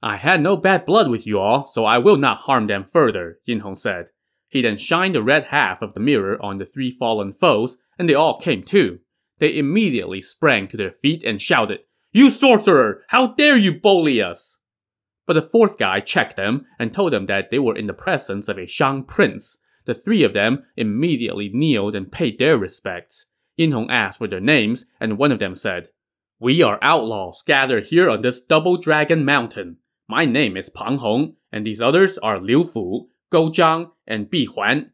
I 0.01 0.17
had 0.17 0.41
no 0.41 0.57
bad 0.57 0.85
blood 0.85 1.09
with 1.09 1.25
you 1.25 1.39
all, 1.39 1.65
so 1.65 1.85
I 1.85 1.97
will 1.97 2.17
not 2.17 2.39
harm 2.39 2.67
them 2.67 2.83
further, 2.83 3.39
Yin 3.45 3.61
Hong 3.61 3.77
said. 3.77 4.09
He 4.49 4.61
then 4.61 4.77
shined 4.77 5.15
the 5.15 5.23
red 5.23 5.45
half 5.45 5.81
of 5.81 5.93
the 5.93 6.01
mirror 6.01 6.37
on 6.41 6.57
the 6.57 6.65
three 6.65 6.91
fallen 6.91 7.31
foes, 7.31 7.77
and 7.97 8.09
they 8.09 8.13
all 8.13 8.37
came 8.37 8.63
to. 8.63 8.99
They 9.39 9.57
immediately 9.57 10.19
sprang 10.19 10.67
to 10.67 10.77
their 10.77 10.91
feet 10.91 11.23
and 11.23 11.41
shouted, 11.41 11.79
You 12.11 12.29
sorcerer! 12.29 13.03
How 13.07 13.27
dare 13.27 13.55
you 13.55 13.79
bully 13.79 14.21
us! 14.21 14.57
But 15.25 15.33
the 15.33 15.41
fourth 15.41 15.77
guy 15.77 15.99
checked 15.99 16.35
them 16.35 16.65
and 16.77 16.93
told 16.93 17.13
them 17.13 17.27
that 17.27 17.49
they 17.49 17.59
were 17.59 17.75
in 17.75 17.87
the 17.87 17.93
presence 17.93 18.47
of 18.47 18.57
a 18.57 18.67
Shang 18.67 19.03
prince. 19.03 19.57
The 19.85 19.93
three 19.93 20.23
of 20.23 20.33
them 20.33 20.63
immediately 20.75 21.49
kneeled 21.49 21.95
and 21.95 22.11
paid 22.11 22.39
their 22.39 22.57
respects. 22.57 23.25
Yin 23.55 23.71
Hong 23.71 23.89
asked 23.89 24.17
for 24.17 24.27
their 24.27 24.39
names, 24.39 24.85
and 24.99 25.17
one 25.17 25.31
of 25.31 25.39
them 25.39 25.55
said, 25.55 25.89
We 26.39 26.61
are 26.61 26.79
outlaws 26.81 27.41
gathered 27.45 27.87
here 27.87 28.09
on 28.09 28.21
this 28.21 28.41
double 28.41 28.77
dragon 28.77 29.23
mountain. 29.23 29.77
My 30.07 30.25
name 30.25 30.57
is 30.57 30.69
Pang 30.69 30.97
Hong, 30.97 31.35
and 31.51 31.65
these 31.65 31.81
others 31.81 32.17
are 32.17 32.41
Liu 32.41 32.63
Fu, 32.63 33.09
Gou 33.29 33.49
Zhang, 33.49 33.91
and 34.07 34.29
Bi 34.29 34.45
Huan. 34.45 34.91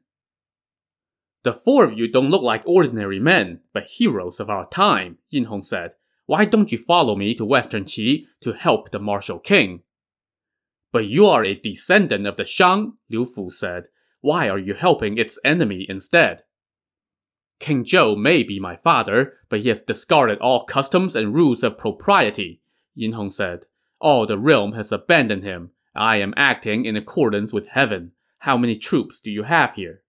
The 1.43 1.53
four 1.53 1.85
of 1.85 1.97
you 1.97 2.07
don't 2.07 2.29
look 2.29 2.43
like 2.43 2.67
ordinary 2.67 3.19
men, 3.19 3.61
but 3.73 3.85
heroes 3.85 4.39
of 4.39 4.49
our 4.49 4.67
time, 4.67 5.17
Yin 5.29 5.45
Hong 5.45 5.63
said. 5.63 5.91
Why 6.25 6.45
don't 6.45 6.71
you 6.71 6.77
follow 6.77 7.15
me 7.15 7.33
to 7.35 7.45
Western 7.45 7.85
Qi 7.85 8.25
to 8.41 8.53
help 8.53 8.91
the 8.91 8.99
martial 8.99 9.39
king? 9.39 9.81
But 10.91 11.05
you 11.05 11.25
are 11.27 11.43
a 11.43 11.53
descendant 11.53 12.25
of 12.25 12.37
the 12.37 12.45
Shang, 12.45 12.93
Liu 13.09 13.25
Fu 13.25 13.49
said. 13.49 13.87
Why 14.21 14.49
are 14.49 14.57
you 14.57 14.73
helping 14.73 15.17
its 15.17 15.39
enemy 15.45 15.85
instead? 15.87 16.43
King 17.59 17.83
Zhou 17.83 18.17
may 18.17 18.43
be 18.43 18.59
my 18.59 18.75
father, 18.75 19.33
but 19.49 19.59
he 19.59 19.69
has 19.69 19.81
discarded 19.81 20.39
all 20.39 20.63
customs 20.63 21.15
and 21.15 21.35
rules 21.35 21.63
of 21.63 21.77
propriety, 21.77 22.61
Yin 22.95 23.13
Hong 23.13 23.29
said. 23.29 23.65
All 23.99 24.25
the 24.25 24.37
realm 24.37 24.73
has 24.73 24.91
abandoned 24.91 25.43
him. 25.43 25.71
I 25.93 26.17
am 26.17 26.33
acting 26.37 26.85
in 26.85 26.95
accordance 26.95 27.51
with 27.51 27.67
heaven. 27.67 28.13
How 28.39 28.57
many 28.57 28.75
troops 28.77 29.19
do 29.19 29.29
you 29.29 29.43
have 29.43 29.73
here? 29.73 30.03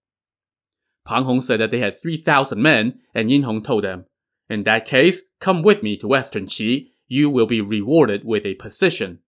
Pang 1.05 1.25
Hong 1.25 1.41
said 1.41 1.61
that 1.61 1.73
they 1.73 1.81
had 1.81 2.01
3,000 2.01 2.61
men, 2.61 3.01
and 3.15 3.31
Yin 3.31 3.43
Hong 3.43 3.63
told 3.63 3.85
them, 3.85 4.07
In 4.49 4.63
that 4.65 4.87
case, 4.87 5.25
come 5.41 5.63
with 5.63 5.83
me 5.83 5.97
to 5.97 6.07
Western 6.07 6.47
Qi. 6.47 6.91
You 7.09 7.29
will 7.29 7.47
be 7.47 7.61
rewarded 7.61 8.25
with 8.25 8.47
a 8.47 8.55
position. 8.55 9.19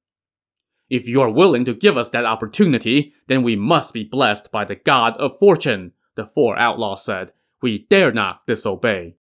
If 0.92 1.08
you 1.08 1.22
are 1.22 1.30
willing 1.30 1.64
to 1.64 1.72
give 1.72 1.96
us 1.96 2.10
that 2.10 2.26
opportunity, 2.26 3.14
then 3.26 3.42
we 3.42 3.56
must 3.56 3.94
be 3.94 4.04
blessed 4.04 4.52
by 4.52 4.66
the 4.66 4.74
god 4.74 5.16
of 5.16 5.38
fortune, 5.38 5.92
the 6.16 6.26
four 6.26 6.58
outlaws 6.58 7.02
said. 7.02 7.32
We 7.62 7.86
dare 7.88 8.12
not 8.12 8.46
disobey. 8.46 9.16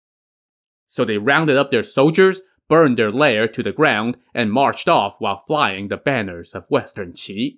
So 0.85 1.03
they 1.03 1.17
rounded 1.17 1.57
up 1.57 1.69
their 1.69 1.83
soldiers, 1.83 2.41
burned 2.69 2.97
their 2.97 3.11
lair 3.11 3.49
to 3.49 3.61
the 3.61 3.73
ground, 3.73 4.15
and 4.33 4.49
marched 4.49 4.87
off 4.87 5.17
while 5.19 5.39
flying 5.45 5.89
the 5.89 5.97
banners 5.97 6.55
of 6.55 6.65
Western 6.69 7.11
Qi. 7.11 7.57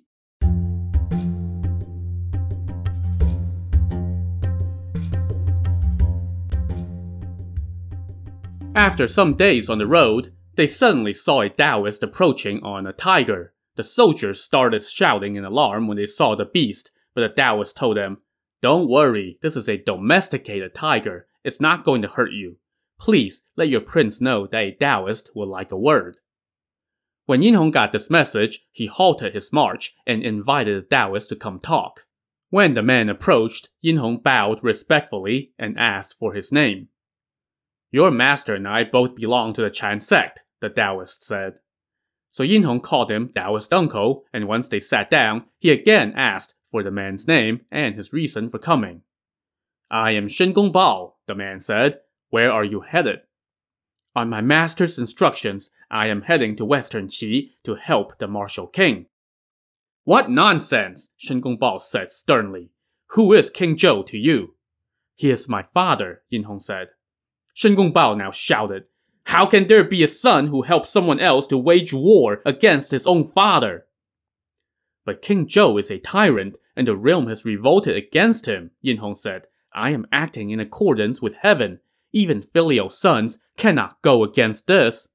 After 8.74 9.06
some 9.06 9.36
days 9.36 9.70
on 9.70 9.78
the 9.78 9.86
road, 9.86 10.32
they 10.56 10.66
suddenly 10.66 11.14
saw 11.14 11.42
a 11.42 11.48
Taoist 11.48 12.02
approaching 12.02 12.60
on 12.64 12.88
a 12.88 12.92
tiger. 12.92 13.54
The 13.80 13.84
soldiers 13.84 14.42
started 14.42 14.84
shouting 14.84 15.36
in 15.36 15.44
alarm 15.46 15.88
when 15.88 15.96
they 15.96 16.04
saw 16.04 16.34
the 16.34 16.44
beast, 16.44 16.90
but 17.14 17.22
the 17.22 17.30
Taoist 17.30 17.78
told 17.78 17.96
them, 17.96 18.18
Don't 18.60 18.90
worry, 18.90 19.38
this 19.40 19.56
is 19.56 19.70
a 19.70 19.82
domesticated 19.82 20.74
tiger. 20.74 21.28
It's 21.44 21.62
not 21.62 21.82
going 21.82 22.02
to 22.02 22.08
hurt 22.08 22.32
you. 22.32 22.58
Please 23.00 23.40
let 23.56 23.70
your 23.70 23.80
prince 23.80 24.20
know 24.20 24.46
that 24.46 24.58
a 24.58 24.72
Taoist 24.72 25.30
will 25.34 25.46
like 25.46 25.72
a 25.72 25.78
word. 25.78 26.18
When 27.24 27.40
Yin 27.40 27.54
Hong 27.54 27.70
got 27.70 27.92
this 27.92 28.10
message, 28.10 28.66
he 28.70 28.84
halted 28.84 29.32
his 29.32 29.50
march 29.50 29.94
and 30.06 30.22
invited 30.22 30.76
the 30.76 30.86
Taoist 30.86 31.30
to 31.30 31.36
come 31.36 31.58
talk. 31.58 32.04
When 32.50 32.74
the 32.74 32.82
man 32.82 33.08
approached, 33.08 33.70
Yin 33.80 33.96
Hong 33.96 34.18
bowed 34.18 34.62
respectfully 34.62 35.52
and 35.58 35.78
asked 35.78 36.18
for 36.18 36.34
his 36.34 36.52
name. 36.52 36.88
Your 37.90 38.10
master 38.10 38.54
and 38.54 38.68
I 38.68 38.84
both 38.84 39.14
belong 39.14 39.54
to 39.54 39.62
the 39.62 39.70
Chan 39.70 40.02
sect, 40.02 40.42
the 40.60 40.68
Taoist 40.68 41.24
said. 41.24 41.54
So 42.30 42.42
Yin 42.42 42.62
Hong 42.62 42.80
called 42.80 43.10
him 43.10 43.28
Taoist 43.28 43.72
uncle, 43.72 44.24
and 44.32 44.46
once 44.46 44.68
they 44.68 44.80
sat 44.80 45.10
down, 45.10 45.46
he 45.58 45.70
again 45.70 46.12
asked 46.16 46.54
for 46.64 46.82
the 46.82 46.90
man's 46.90 47.26
name 47.26 47.62
and 47.70 47.96
his 47.96 48.12
reason 48.12 48.48
for 48.48 48.58
coming. 48.58 49.02
I 49.90 50.12
am 50.12 50.28
Shen 50.28 50.52
Gong 50.52 50.72
Bao, 50.72 51.14
the 51.26 51.34
man 51.34 51.58
said. 51.58 52.00
Where 52.28 52.52
are 52.52 52.64
you 52.64 52.82
headed? 52.82 53.20
On 54.14 54.28
my 54.28 54.40
master's 54.40 54.98
instructions, 54.98 55.70
I 55.90 56.06
am 56.06 56.22
heading 56.22 56.54
to 56.56 56.64
Western 56.64 57.08
Qi 57.08 57.50
to 57.64 57.74
help 57.74 58.18
the 58.18 58.28
martial 58.28 58.68
king. 58.68 59.06
What 60.04 60.30
nonsense, 60.30 61.10
Shen 61.16 61.40
Gong 61.40 61.58
Bao 61.58 61.80
said 61.80 62.10
sternly. 62.10 62.70
Who 63.10 63.32
is 63.32 63.50
King 63.50 63.74
Zhou 63.74 64.06
to 64.06 64.16
you? 64.16 64.54
He 65.16 65.30
is 65.30 65.48
my 65.48 65.64
father, 65.74 66.22
Yin 66.28 66.44
Hong 66.44 66.60
said. 66.60 66.88
Shen 67.54 67.74
Gong 67.74 67.92
Bao 67.92 68.16
now 68.16 68.30
shouted, 68.30 68.84
How 69.30 69.46
can 69.46 69.68
there 69.68 69.84
be 69.84 70.02
a 70.02 70.08
son 70.08 70.48
who 70.48 70.62
helps 70.62 70.90
someone 70.90 71.20
else 71.20 71.46
to 71.46 71.56
wage 71.56 71.92
war 71.92 72.42
against 72.44 72.90
his 72.90 73.06
own 73.06 73.22
father? 73.22 73.86
But 75.04 75.22
King 75.22 75.46
Zhou 75.46 75.78
is 75.78 75.88
a 75.88 76.00
tyrant, 76.00 76.58
and 76.74 76.88
the 76.88 76.96
realm 76.96 77.28
has 77.28 77.44
revolted 77.44 77.94
against 77.94 78.46
him, 78.46 78.72
Yin 78.82 78.96
Hong 78.96 79.14
said. 79.14 79.46
I 79.72 79.90
am 79.90 80.08
acting 80.10 80.50
in 80.50 80.58
accordance 80.58 81.22
with 81.22 81.36
heaven. 81.42 81.78
Even 82.12 82.42
filial 82.42 82.90
sons 82.90 83.38
cannot 83.56 84.02
go 84.02 84.24
against 84.24 84.66
this. 84.66 85.06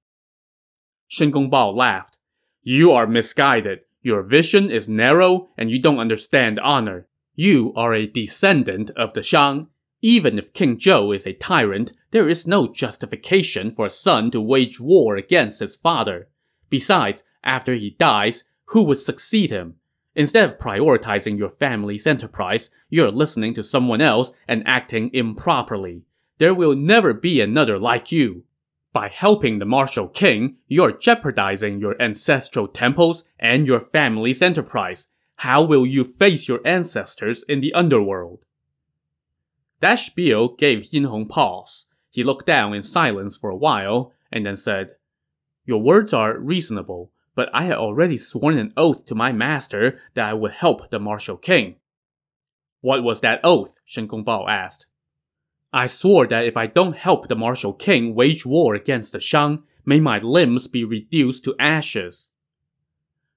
Shen 1.10 1.30
Gong 1.30 1.52
Bao 1.52 1.76
laughed. 1.76 2.18
You 2.62 2.94
are 2.94 3.08
misguided. 3.08 3.80
Your 4.02 4.24
vision 4.24 4.72
is 4.72 4.88
narrow, 4.88 5.50
and 5.58 5.70
you 5.70 5.78
don't 5.78 6.00
understand 6.00 6.58
honor. 6.62 7.06
You 7.34 7.74
are 7.76 7.94
a 7.94 8.08
descendant 8.08 8.92
of 8.92 9.12
the 9.12 9.22
Shang, 9.22 9.68
even 10.06 10.38
if 10.38 10.54
King 10.54 10.78
Zhou 10.78 11.16
is 11.16 11.26
a 11.26 11.34
tyrant, 11.34 11.92
there 12.12 12.30
is 12.30 12.46
no 12.46 12.68
justification 12.68 13.72
for 13.72 13.88
a 13.88 13.90
son 13.90 14.30
to 14.30 14.40
wage 14.40 14.80
war 14.80 15.16
against 15.16 15.62
his 15.62 15.76
father. 15.76 16.28
Besides, 16.70 17.24
after 17.44 17.74
he 17.74 17.90
dies, 17.90 18.44
who 18.66 18.84
would 18.84 19.00
succeed 19.00 19.50
him? 19.50 19.78
Instead 20.14 20.48
of 20.48 20.60
prioritizing 20.60 21.40
your 21.40 21.50
family's 21.50 22.06
enterprise, 22.06 22.70
you're 22.88 23.10
listening 23.10 23.56
to 23.56 23.64
someone 23.64 24.00
else 24.00 24.32
and 24.48 24.62
acting 24.68 25.10
improperly. 25.12 26.04
There 26.38 26.54
will 26.54 26.76
never 26.76 27.12
be 27.12 27.42
another 27.42 27.80
like 27.80 28.12
you. 28.12 28.44
By 28.94 29.08
helping 29.08 29.58
the 29.58 29.66
martial 29.66 30.08
king, 30.08 30.58
you're 30.68 30.96
jeopardizing 30.96 31.80
your 31.80 32.00
ancestral 32.00 32.68
temples 32.68 33.24
and 33.40 33.66
your 33.66 33.80
family's 33.80 34.44
enterprise. 34.44 35.08
How 35.38 35.64
will 35.64 35.88
you 35.88 36.04
face 36.04 36.48
your 36.48 36.62
ancestors 36.64 37.42
in 37.50 37.62
the 37.62 37.74
underworld? 37.74 38.45
That 39.86 40.00
spiel 40.00 40.48
gave 40.48 40.92
Yin 40.92 41.04
Hong 41.04 41.28
pause. 41.28 41.86
He 42.10 42.24
looked 42.24 42.48
down 42.48 42.74
in 42.74 42.82
silence 42.82 43.38
for 43.38 43.52
a 43.52 43.56
while 43.56 44.14
and 44.32 44.44
then 44.44 44.58
said, 44.58 44.96
Your 45.64 45.80
words 45.80 46.12
are 46.12 46.40
reasonable, 46.40 47.12
but 47.36 47.52
I 47.54 47.66
had 47.66 47.78
already 47.78 48.18
sworn 48.18 48.58
an 48.58 48.74
oath 48.76 49.06
to 49.06 49.14
my 49.14 49.32
master 49.32 50.00
that 50.16 50.28
I 50.28 50.34
would 50.34 50.54
help 50.54 50.90
the 50.90 50.98
martial 50.98 51.38
king. 51.38 51.76
What 52.82 53.04
was 53.04 53.22
that 53.22 53.42
oath? 53.44 53.78
Shen 53.86 54.08
Gongbao 54.08 54.50
asked. 54.50 54.88
I 55.72 55.86
swore 55.86 56.26
that 56.30 56.46
if 56.46 56.58
I 56.58 56.66
don't 56.66 56.98
help 56.98 57.28
the 57.28 57.36
martial 57.36 57.72
king 57.72 58.16
wage 58.16 58.44
war 58.44 58.74
against 58.74 59.12
the 59.12 59.20
Shang, 59.20 59.66
may 59.86 60.00
my 60.00 60.18
limbs 60.18 60.68
be 60.68 60.84
reduced 60.84 61.44
to 61.44 61.56
ashes. 61.60 62.32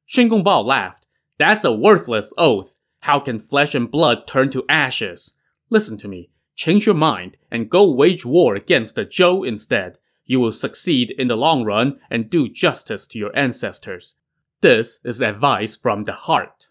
Shen 0.07 0.31
Gongbao 0.31 0.65
laughed. 0.65 1.07
That's 1.37 1.67
a 1.67 1.73
worthless 1.73 2.33
oath. 2.39 2.75
How 3.01 3.21
can 3.21 3.39
flesh 3.39 3.75
and 3.75 3.91
blood 3.91 4.27
turn 4.27 4.49
to 4.53 4.65
ashes? 4.71 5.35
Listen 5.69 5.99
to 5.99 6.09
me. 6.09 6.31
Change 6.59 6.87
your 6.87 6.97
mind 6.97 7.37
and 7.53 7.71
go 7.71 7.89
wage 7.89 8.27
war 8.27 8.57
against 8.57 8.97
the 8.97 9.07
Zhou 9.07 9.47
instead. 9.47 9.97
You 10.27 10.41
will 10.41 10.51
succeed 10.51 11.13
in 11.13 11.29
the 11.29 11.37
long 11.37 11.65
run 11.65 12.01
and 12.11 12.29
do 12.29 12.49
justice 12.49 13.07
to 13.07 13.19
your 13.19 13.31
ancestors. 13.39 14.17
This 14.61 14.99
is 15.05 15.23
advice 15.23 15.77
from 15.77 16.03
the 16.03 16.13
heart. 16.13 16.67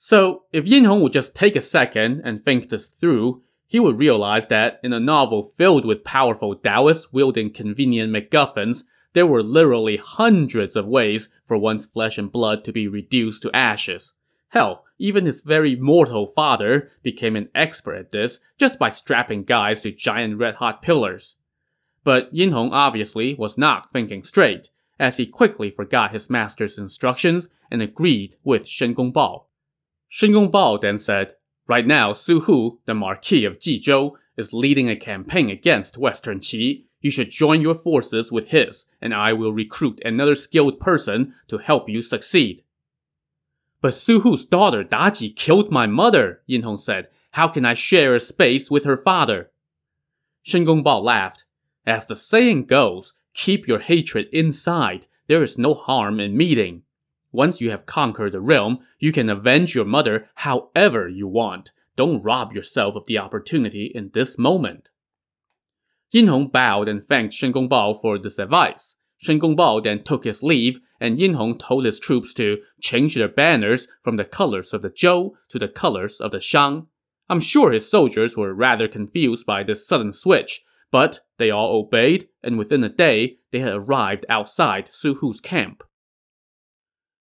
So, 0.00 0.46
if 0.52 0.66
Yin 0.66 0.82
Hong 0.82 1.00
would 1.02 1.12
just 1.12 1.36
take 1.36 1.54
a 1.54 1.60
second 1.60 2.22
and 2.24 2.44
think 2.44 2.70
this 2.70 2.88
through, 2.88 3.44
he 3.68 3.78
would 3.78 4.00
realize 4.00 4.48
that 4.48 4.80
in 4.82 4.92
a 4.92 4.98
novel 4.98 5.44
filled 5.44 5.84
with 5.84 6.02
powerful 6.02 6.56
Taoists 6.56 7.12
wielding 7.12 7.52
convenient 7.52 8.12
MacGuffins, 8.12 8.82
there 9.12 9.28
were 9.28 9.44
literally 9.44 9.96
hundreds 9.96 10.74
of 10.74 10.88
ways 10.88 11.28
for 11.44 11.56
one's 11.56 11.86
flesh 11.86 12.18
and 12.18 12.32
blood 12.32 12.64
to 12.64 12.72
be 12.72 12.88
reduced 12.88 13.42
to 13.42 13.54
ashes. 13.54 14.12
Hell, 14.54 14.84
even 14.98 15.26
his 15.26 15.42
very 15.42 15.74
mortal 15.74 16.28
father 16.28 16.88
became 17.02 17.34
an 17.34 17.48
expert 17.56 17.96
at 17.96 18.12
this 18.12 18.38
just 18.56 18.78
by 18.78 18.88
strapping 18.88 19.42
guys 19.42 19.80
to 19.80 19.90
giant 19.90 20.38
red 20.38 20.54
hot 20.54 20.80
pillars. 20.80 21.34
But 22.04 22.32
Yin 22.32 22.52
Hong 22.52 22.72
obviously 22.72 23.34
was 23.34 23.58
not 23.58 23.92
thinking 23.92 24.22
straight, 24.22 24.70
as 24.96 25.16
he 25.16 25.26
quickly 25.26 25.72
forgot 25.72 26.12
his 26.12 26.30
master's 26.30 26.78
instructions 26.78 27.48
and 27.68 27.82
agreed 27.82 28.36
with 28.44 28.68
Shen 28.68 28.94
Gongbao. 28.94 29.46
Shen 30.08 30.30
Gongbao 30.30 30.80
then 30.80 30.98
said, 30.98 31.34
Right 31.66 31.84
now, 31.84 32.12
Su 32.12 32.42
Hu, 32.42 32.78
the 32.84 32.94
Marquis 32.94 33.44
of 33.44 33.58
Jizhou, 33.58 34.12
is 34.36 34.52
leading 34.52 34.88
a 34.88 34.94
campaign 34.94 35.50
against 35.50 35.98
Western 35.98 36.38
Qi. 36.38 36.84
You 37.00 37.10
should 37.10 37.30
join 37.30 37.60
your 37.60 37.74
forces 37.74 38.30
with 38.30 38.50
his, 38.50 38.86
and 39.00 39.12
I 39.12 39.32
will 39.32 39.52
recruit 39.52 40.00
another 40.04 40.36
skilled 40.36 40.78
person 40.78 41.34
to 41.48 41.58
help 41.58 41.88
you 41.88 42.02
succeed. 42.02 42.62
But 43.84 43.92
Su 43.92 44.20
Hu's 44.20 44.46
daughter 44.46 44.82
Daji 44.82 45.36
killed 45.36 45.70
my 45.70 45.86
mother, 45.86 46.40
Yin 46.46 46.62
Hong 46.62 46.78
said. 46.78 47.08
How 47.32 47.48
can 47.48 47.66
I 47.66 47.74
share 47.74 48.14
a 48.14 48.18
space 48.18 48.70
with 48.70 48.84
her 48.84 48.96
father? 48.96 49.50
Shen 50.40 50.64
Gongbao 50.64 51.02
laughed. 51.02 51.44
As 51.84 52.06
the 52.06 52.16
saying 52.16 52.64
goes, 52.64 53.12
keep 53.34 53.68
your 53.68 53.80
hatred 53.80 54.28
inside. 54.32 55.06
There 55.26 55.42
is 55.42 55.58
no 55.58 55.74
harm 55.74 56.18
in 56.18 56.34
meeting. 56.34 56.84
Once 57.30 57.60
you 57.60 57.70
have 57.72 57.84
conquered 57.84 58.32
the 58.32 58.40
realm, 58.40 58.78
you 58.98 59.12
can 59.12 59.28
avenge 59.28 59.74
your 59.74 59.84
mother 59.84 60.30
however 60.36 61.06
you 61.06 61.28
want. 61.28 61.70
Don't 61.94 62.22
rob 62.22 62.54
yourself 62.54 62.94
of 62.96 63.04
the 63.04 63.18
opportunity 63.18 63.92
in 63.94 64.12
this 64.14 64.38
moment. 64.38 64.88
Yin 66.10 66.28
Hong 66.28 66.48
bowed 66.48 66.88
and 66.88 67.04
thanked 67.04 67.34
Shen 67.34 67.52
Gongbao 67.52 68.00
for 68.00 68.18
this 68.18 68.38
advice. 68.38 68.96
Shen 69.24 69.40
Gongbao 69.40 69.82
then 69.82 70.02
took 70.02 70.24
his 70.24 70.42
leave, 70.42 70.80
and 71.00 71.18
Yin 71.18 71.32
Hong 71.32 71.56
told 71.56 71.86
his 71.86 71.98
troops 71.98 72.34
to 72.34 72.58
change 72.78 73.14
their 73.14 73.26
banners 73.26 73.88
from 74.02 74.16
the 74.16 74.24
colors 74.24 74.74
of 74.74 74.82
the 74.82 74.90
Zhou 74.90 75.30
to 75.48 75.58
the 75.58 75.66
colors 75.66 76.20
of 76.20 76.30
the 76.30 76.40
Shang. 76.40 76.88
I'm 77.30 77.40
sure 77.40 77.72
his 77.72 77.90
soldiers 77.90 78.36
were 78.36 78.52
rather 78.52 78.86
confused 78.86 79.46
by 79.46 79.62
this 79.62 79.88
sudden 79.88 80.12
switch, 80.12 80.62
but 80.90 81.20
they 81.38 81.50
all 81.50 81.74
obeyed, 81.74 82.28
and 82.42 82.58
within 82.58 82.84
a 82.84 82.90
day, 82.90 83.38
they 83.50 83.60
had 83.60 83.72
arrived 83.72 84.26
outside 84.28 84.92
Su 84.92 85.14
Hu's 85.14 85.40
camp. 85.40 85.82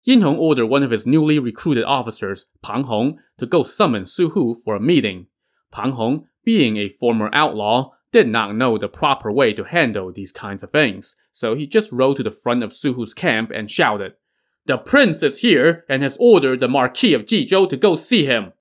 Yin 0.06 0.22
Hong 0.22 0.38
ordered 0.38 0.68
one 0.68 0.84
of 0.84 0.92
his 0.92 1.06
newly 1.06 1.38
recruited 1.38 1.84
officers, 1.84 2.46
Pang 2.64 2.86
Hong, 2.86 3.20
to 3.40 3.46
go 3.46 3.62
summon 3.62 4.06
Su 4.06 4.30
Hu 4.30 4.56
for 4.56 4.74
a 4.74 4.80
meeting. 4.80 5.28
Pang 5.70 5.92
Hong, 5.92 6.28
being 6.46 6.78
a 6.78 6.88
former 6.88 7.30
outlaw, 7.34 7.92
did 8.12 8.28
not 8.28 8.56
know 8.56 8.78
the 8.78 8.90
proper 8.90 9.32
way 9.32 9.54
to 9.54 9.66
handle 9.66 10.12
these 10.12 10.32
kinds 10.32 10.64
of 10.64 10.72
things, 10.72 11.16
so 11.32 11.56
he 11.56 11.68
just 11.68 11.92
rode 11.92 12.18
to 12.18 12.24
the 12.24 12.32
front 12.32 12.64
of 12.64 12.74
Su 12.74 12.94
Hu's 12.94 13.14
camp 13.14 13.52
and 13.54 13.70
shouted, 13.70 14.14
The 14.66 14.78
prince 14.78 15.22
is 15.22 15.40
here 15.40 15.86
and 15.88 16.02
has 16.02 16.18
ordered 16.20 16.60
the 16.60 16.68
Marquis 16.68 17.14
of 17.14 17.26
Jizhou 17.26 17.70
to 17.70 17.78
go 17.78 17.96
see 17.96 18.26
him. 18.26 18.54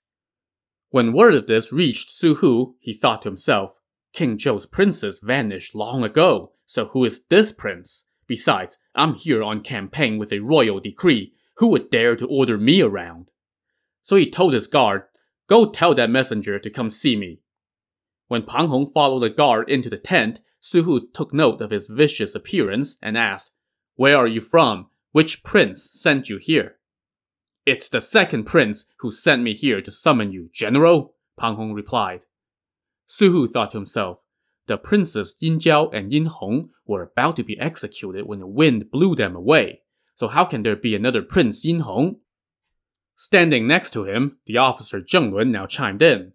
When 0.90 1.12
word 1.12 1.34
of 1.34 1.46
this 1.46 1.72
reached 1.72 2.10
Su 2.10 2.36
Hu, 2.36 2.76
he 2.80 2.94
thought 2.94 3.22
to 3.22 3.28
himself, 3.28 3.78
King 4.12 4.38
Zhou's 4.38 4.66
princes 4.66 5.20
vanished 5.22 5.74
long 5.74 6.02
ago, 6.02 6.52
so 6.64 6.86
who 6.86 7.04
is 7.04 7.24
this 7.28 7.52
prince? 7.52 8.04
Besides, 8.26 8.78
I'm 8.94 9.14
here 9.14 9.42
on 9.42 9.62
campaign 9.62 10.18
with 10.18 10.32
a 10.32 10.40
royal 10.40 10.80
decree. 10.80 11.32
Who 11.56 11.68
would 11.68 11.90
dare 11.90 12.14
to 12.16 12.26
order 12.26 12.58
me 12.58 12.82
around? 12.82 13.30
So 14.02 14.16
he 14.16 14.30
told 14.30 14.52
his 14.52 14.66
guard, 14.66 15.04
Go 15.48 15.70
tell 15.70 15.94
that 15.94 16.10
messenger 16.10 16.58
to 16.58 16.70
come 16.70 16.90
see 16.90 17.16
me. 17.16 17.40
When 18.28 18.42
Pang 18.42 18.68
Hong 18.68 18.86
followed 18.86 19.20
the 19.20 19.30
guard 19.30 19.68
into 19.68 19.90
the 19.90 19.98
tent, 19.98 20.40
Su 20.60 20.82
Hu 20.82 21.08
took 21.12 21.34
note 21.34 21.60
of 21.60 21.70
his 21.70 21.88
vicious 21.88 22.34
appearance 22.34 22.96
and 23.02 23.16
asked, 23.16 23.50
Where 23.96 24.16
are 24.16 24.26
you 24.26 24.40
from? 24.40 24.88
Which 25.12 25.42
prince 25.42 25.90
sent 25.92 26.28
you 26.28 26.36
here? 26.36 26.76
It's 27.64 27.88
the 27.88 28.00
second 28.00 28.44
prince 28.44 28.86
who 28.98 29.10
sent 29.10 29.42
me 29.42 29.54
here 29.54 29.80
to 29.82 29.90
summon 29.90 30.32
you, 30.32 30.50
General, 30.52 31.14
Pang 31.38 31.56
Hong 31.56 31.72
replied. 31.72 32.24
Su 33.06 33.30
Hu 33.30 33.48
thought 33.48 33.72
to 33.72 33.78
himself, 33.78 34.22
the 34.66 34.76
princes 34.76 35.34
Yin 35.40 35.58
Jiao 35.58 35.92
and 35.94 36.12
Yin 36.12 36.26
Hong 36.26 36.70
were 36.86 37.02
about 37.02 37.36
to 37.36 37.42
be 37.42 37.58
executed 37.58 38.26
when 38.26 38.38
the 38.38 38.46
wind 38.46 38.90
blew 38.90 39.14
them 39.16 39.34
away. 39.34 39.80
So 40.14 40.28
how 40.28 40.44
can 40.44 40.62
there 40.62 40.76
be 40.76 40.94
another 40.94 41.22
Prince 41.22 41.64
Yin 41.64 41.80
Hong? 41.80 42.16
Standing 43.16 43.66
next 43.66 43.92
to 43.92 44.04
him, 44.04 44.38
the 44.46 44.58
officer 44.58 45.00
Zheng 45.00 45.32
Lun 45.32 45.50
now 45.50 45.66
chimed 45.66 46.02
in. 46.02 46.32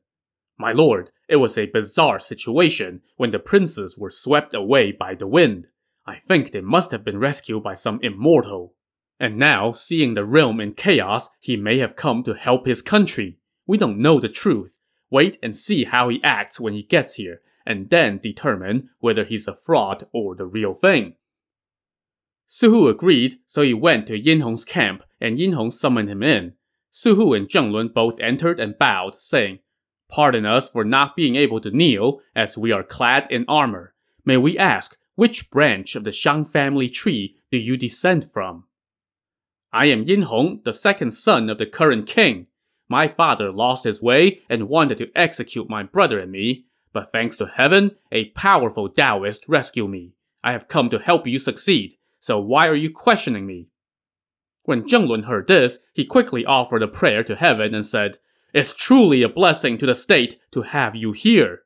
My 0.58 0.72
lord, 0.72 1.12
it 1.34 1.38
was 1.38 1.58
a 1.58 1.66
bizarre 1.66 2.20
situation 2.20 3.02
when 3.18 3.32
the 3.32 3.40
princes 3.40 3.98
were 3.98 4.12
swept 4.12 4.54
away 4.54 4.92
by 4.92 5.16
the 5.16 5.26
wind. 5.26 5.68
I 6.06 6.18
think 6.18 6.52
they 6.52 6.62
must 6.62 6.92
have 6.92 7.04
been 7.04 7.18
rescued 7.18 7.64
by 7.64 7.74
some 7.74 8.00
immortal. 8.04 8.76
And 9.20 9.40
now, 9.40 9.72
seeing 9.72 10.14
the 10.14 10.26
realm 10.26 10.62
in 10.62 10.76
chaos, 10.76 11.32
he 11.40 11.58
may 11.58 11.80
have 11.80 11.96
come 11.96 12.22
to 12.26 12.36
help 12.36 12.68
his 12.68 12.84
country. 12.84 13.40
We 13.66 13.80
don't 13.80 13.98
know 13.98 14.20
the 14.20 14.30
truth. 14.30 14.78
Wait 15.10 15.40
and 15.42 15.56
see 15.56 15.86
how 15.86 16.08
he 16.10 16.24
acts 16.24 16.60
when 16.60 16.74
he 16.74 16.84
gets 16.84 17.16
here, 17.16 17.42
and 17.66 17.90
then 17.90 18.20
determine 18.20 18.92
whether 19.00 19.26
he's 19.26 19.48
a 19.48 19.56
fraud 19.56 20.06
or 20.14 20.36
the 20.36 20.46
real 20.46 20.76
thing. 20.76 21.16
Su 22.46 22.70
Hu 22.70 22.88
agreed, 22.90 23.40
so 23.48 23.64
he 23.64 23.74
went 23.74 24.06
to 24.06 24.20
Yin 24.20 24.42
Hong's 24.42 24.66
camp, 24.66 25.02
and 25.20 25.40
Yin 25.40 25.54
Hong 25.54 25.72
summoned 25.72 26.10
him 26.12 26.22
in. 26.22 26.54
Su 26.92 27.16
Hu 27.16 27.34
and 27.34 27.50
Zheng 27.50 27.72
Lun 27.72 27.88
both 27.88 28.20
entered 28.20 28.60
and 28.60 28.78
bowed, 28.78 29.20
saying, 29.20 29.58
Pardon 30.14 30.46
us 30.46 30.70
for 30.70 30.86
not 30.86 31.16
being 31.16 31.36
able 31.36 31.60
to 31.60 31.72
kneel, 31.72 32.22
as 32.36 32.56
we 32.56 32.72
are 32.72 32.84
clad 32.84 33.26
in 33.32 33.46
armor. 33.48 33.96
May 34.24 34.38
we 34.38 34.60
ask, 34.60 34.96
which 35.16 35.50
branch 35.50 35.96
of 35.96 36.04
the 36.04 36.12
Shang 36.12 36.46
family 36.46 36.88
tree 36.88 37.36
do 37.50 37.58
you 37.58 37.78
descend 37.78 38.24
from? 38.24 38.66
I 39.72 39.88
am 39.88 40.04
Yin 40.04 40.22
Hong, 40.22 40.62
the 40.66 40.72
second 40.72 41.16
son 41.16 41.50
of 41.50 41.58
the 41.58 41.66
current 41.66 42.06
king. 42.06 42.46
My 42.88 43.08
father 43.08 43.52
lost 43.52 43.86
his 43.86 44.04
way 44.04 44.42
and 44.48 44.70
wanted 44.70 45.00
to 45.00 45.10
execute 45.16 45.68
my 45.68 45.82
brother 45.82 46.20
and 46.20 46.32
me, 46.32 46.68
but 46.92 47.12
thanks 47.12 47.36
to 47.38 47.48
heaven, 47.48 47.96
a 48.12 48.26
powerful 48.36 48.90
Taoist 48.90 49.50
rescued 49.50 49.90
me. 49.90 50.14
I 50.44 50.52
have 50.52 50.68
come 50.68 50.92
to 50.92 51.00
help 51.00 51.26
you 51.26 51.40
succeed, 51.40 51.98
so 52.20 52.40
why 52.40 52.68
are 52.68 52.76
you 52.76 52.92
questioning 52.92 53.48
me? 53.48 53.70
When 54.62 54.84
Zheng 54.84 55.08
Lun 55.08 55.24
heard 55.24 55.48
this, 55.48 55.80
he 55.92 56.06
quickly 56.06 56.46
offered 56.46 56.84
a 56.84 56.88
prayer 56.88 57.24
to 57.24 57.36
heaven 57.36 57.74
and 57.74 57.84
said, 57.84 58.20
It's 58.54 58.76
truly 58.76 59.24
a 59.24 59.30
blessing 59.30 59.80
to 59.80 59.88
the 59.88 59.96
state 59.96 60.40
to 60.52 60.62
have 60.62 60.96
you 60.96 61.12
here. 61.12 61.62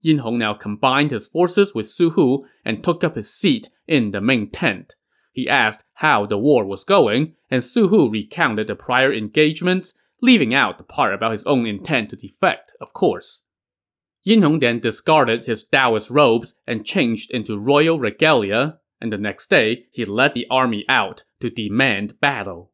Yin 0.00 0.18
Hong 0.18 0.38
now 0.38 0.52
combined 0.52 1.12
his 1.12 1.28
forces 1.28 1.72
with 1.74 1.88
Su 1.88 2.10
Hu 2.10 2.44
and 2.64 2.82
took 2.82 3.04
up 3.04 3.14
his 3.14 3.32
seat 3.32 3.70
in 3.86 4.10
the 4.10 4.20
main 4.20 4.50
tent. 4.50 4.96
He 5.32 5.48
asked 5.48 5.84
how 5.94 6.26
the 6.26 6.36
war 6.36 6.66
was 6.66 6.84
going, 6.84 7.34
and 7.50 7.62
Su 7.62 7.88
Hu 7.88 8.10
recounted 8.10 8.66
the 8.66 8.74
prior 8.74 9.12
engagements, 9.12 9.94
leaving 10.20 10.52
out 10.52 10.78
the 10.78 10.84
part 10.84 11.14
about 11.14 11.32
his 11.32 11.44
own 11.44 11.64
intent 11.64 12.10
to 12.10 12.16
defect, 12.16 12.72
of 12.80 12.92
course. 12.92 13.42
Yin 14.24 14.42
Hong 14.42 14.58
then 14.58 14.80
discarded 14.80 15.44
his 15.44 15.64
Taoist 15.64 16.10
robes 16.10 16.54
and 16.66 16.84
changed 16.84 17.30
into 17.30 17.58
royal 17.58 17.98
regalia, 17.98 18.80
and 19.00 19.12
the 19.12 19.18
next 19.18 19.48
day 19.48 19.86
he 19.92 20.04
led 20.04 20.34
the 20.34 20.46
army 20.50 20.84
out 20.88 21.22
to 21.40 21.50
demand 21.50 22.20
battle. 22.20 22.72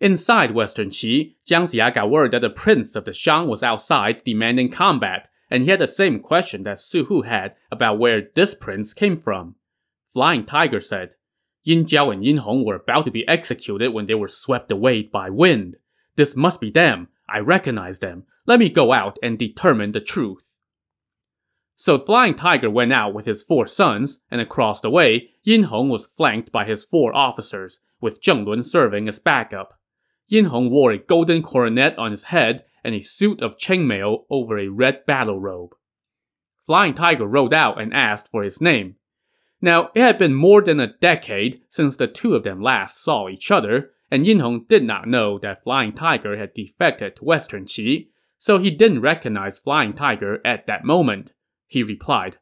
Inside 0.00 0.52
Western 0.52 0.88
Qi, 0.88 1.34
Jiang 1.46 1.64
Ziya 1.64 1.92
got 1.92 2.10
word 2.10 2.30
that 2.30 2.40
the 2.40 2.48
prince 2.48 2.96
of 2.96 3.04
the 3.04 3.12
Shang 3.12 3.48
was 3.48 3.62
outside 3.62 4.24
demanding 4.24 4.70
combat, 4.70 5.28
and 5.50 5.62
he 5.62 5.70
had 5.70 5.80
the 5.80 5.86
same 5.86 6.20
question 6.20 6.62
that 6.62 6.78
Su 6.78 7.04
Hu 7.04 7.22
had 7.22 7.54
about 7.70 7.98
where 7.98 8.28
this 8.34 8.54
prince 8.54 8.94
came 8.94 9.14
from. 9.14 9.56
Flying 10.08 10.46
Tiger 10.46 10.80
said, 10.80 11.10
Yin 11.62 11.84
Jiao 11.84 12.12
and 12.12 12.24
Yin 12.24 12.38
Hong 12.38 12.64
were 12.64 12.76
about 12.76 13.04
to 13.04 13.10
be 13.10 13.28
executed 13.28 13.92
when 13.92 14.06
they 14.06 14.14
were 14.14 14.28
swept 14.28 14.72
away 14.72 15.02
by 15.02 15.28
wind. 15.28 15.76
This 16.16 16.34
must 16.34 16.62
be 16.62 16.70
them. 16.70 17.08
I 17.28 17.40
recognize 17.40 17.98
them. 17.98 18.24
Let 18.46 18.58
me 18.58 18.70
go 18.70 18.92
out 18.92 19.18
and 19.22 19.38
determine 19.38 19.92
the 19.92 20.00
truth. 20.00 20.56
So 21.76 21.98
Flying 21.98 22.34
Tiger 22.34 22.70
went 22.70 22.92
out 22.92 23.12
with 23.12 23.26
his 23.26 23.42
four 23.42 23.66
sons, 23.66 24.20
and 24.30 24.40
across 24.40 24.80
the 24.80 24.90
way, 24.90 25.30
Yin 25.42 25.64
Hong 25.64 25.90
was 25.90 26.06
flanked 26.06 26.50
by 26.50 26.64
his 26.64 26.84
four 26.84 27.14
officers, 27.14 27.80
with 28.00 28.22
Zheng 28.22 28.46
Lun 28.46 28.62
serving 28.62 29.06
as 29.06 29.18
backup. 29.18 29.78
Yin 30.30 30.46
Hong 30.46 30.70
wore 30.70 30.92
a 30.92 30.98
golden 30.98 31.42
coronet 31.42 31.98
on 31.98 32.12
his 32.12 32.24
head 32.24 32.64
and 32.84 32.94
a 32.94 33.02
suit 33.02 33.42
of 33.42 33.58
chainmail 33.58 34.24
over 34.30 34.58
a 34.58 34.68
red 34.68 35.04
battle 35.04 35.40
robe. 35.40 35.74
Flying 36.64 36.94
Tiger 36.94 37.26
rode 37.26 37.52
out 37.52 37.80
and 37.80 37.92
asked 37.92 38.30
for 38.30 38.44
his 38.44 38.60
name. 38.60 38.94
Now, 39.60 39.90
it 39.92 40.00
had 40.00 40.18
been 40.18 40.32
more 40.32 40.62
than 40.62 40.78
a 40.78 40.96
decade 41.00 41.62
since 41.68 41.96
the 41.96 42.06
two 42.06 42.36
of 42.36 42.44
them 42.44 42.62
last 42.62 43.02
saw 43.02 43.28
each 43.28 43.50
other, 43.50 43.90
and 44.08 44.24
Yin 44.24 44.38
Hong 44.38 44.66
did 44.68 44.84
not 44.84 45.08
know 45.08 45.36
that 45.40 45.64
Flying 45.64 45.92
Tiger 45.92 46.36
had 46.36 46.54
defected 46.54 47.16
to 47.16 47.24
Western 47.24 47.64
Qi, 47.64 48.08
so 48.38 48.58
he 48.58 48.70
didn't 48.70 49.00
recognize 49.00 49.58
Flying 49.58 49.92
Tiger 49.92 50.40
at 50.44 50.66
that 50.68 50.84
moment. 50.84 51.32
He 51.66 51.82
replied, 51.82 52.38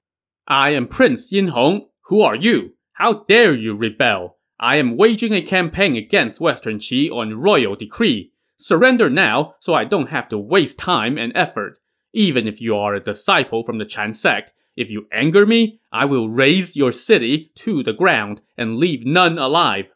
I 0.47 0.71
am 0.71 0.89
Prince 0.89 1.33
Yin 1.33 1.49
Hong. 1.49 1.89
Who 2.03 2.21
are 2.21 2.37
you? 2.37 2.75
How 2.93 3.25
dare 3.29 3.55
you 3.55 3.75
rebel? 3.75 4.38
I 4.61 4.77
am 4.77 4.97
waging 4.97 5.33
a 5.33 5.43
campaign 5.43 5.97
against 5.97 6.41
Western 6.41 6.79
Qi 6.79 7.11
on 7.13 7.41
royal 7.41 7.77
decree. 7.77 8.33
Surrender 8.57 9.09
now 9.09 9.55
so 9.61 9.75
I 9.75 9.85
don't 9.85 10.11
have 10.11 10.29
to 10.31 10.39
waste 10.39 10.79
time 10.79 11.17
and 11.17 11.33
effort. 11.35 11.79
Even 12.13 12.49
if 12.49 12.61
you 12.61 12.77
are 12.77 12.95
a 12.95 13.01
disciple 13.01 13.63
from 13.63 13.79
the 13.79 13.85
Chan 13.85 14.15
sect, 14.15 14.53
if 14.77 14.91
you 14.91 15.07
anger 15.13 15.47
me, 15.47 15.81
I 15.93 16.05
will 16.07 16.29
raze 16.29 16.77
your 16.77 16.93
city 16.93 17.53
to 17.57 17.83
the 17.83 17.93
ground 17.93 18.41
and 18.57 18.77
leave 18.77 19.05
none 19.05 19.39
alive. 19.39 19.93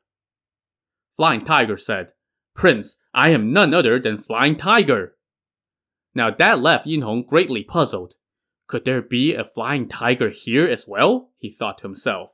Flying 1.16 1.40
Tiger 1.40 1.76
said, 1.76 2.12
Prince, 2.54 2.96
I 3.14 3.30
am 3.30 3.52
none 3.52 3.74
other 3.74 3.98
than 3.98 4.18
Flying 4.18 4.56
Tiger. 4.56 5.16
Now 6.14 6.30
that 6.30 6.60
left 6.60 6.86
Yin 6.86 7.02
Hong 7.02 7.24
greatly 7.24 7.64
puzzled. 7.64 8.14
Could 8.66 8.84
there 8.84 9.02
be 9.02 9.34
a 9.34 9.44
Flying 9.44 9.88
Tiger 9.88 10.30
here 10.30 10.66
as 10.66 10.86
well? 10.86 11.30
He 11.38 11.50
thought 11.50 11.78
to 11.78 11.84
himself. 11.84 12.32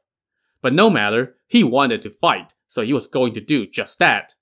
But 0.68 0.74
no 0.74 0.90
matter, 0.90 1.34
he 1.46 1.64
wanted 1.64 2.02
to 2.02 2.10
fight, 2.10 2.52
so 2.66 2.82
he 2.82 2.92
was 2.92 3.06
going 3.06 3.32
to 3.32 3.40
do 3.40 3.66
just 3.66 3.98
that. 4.00 4.34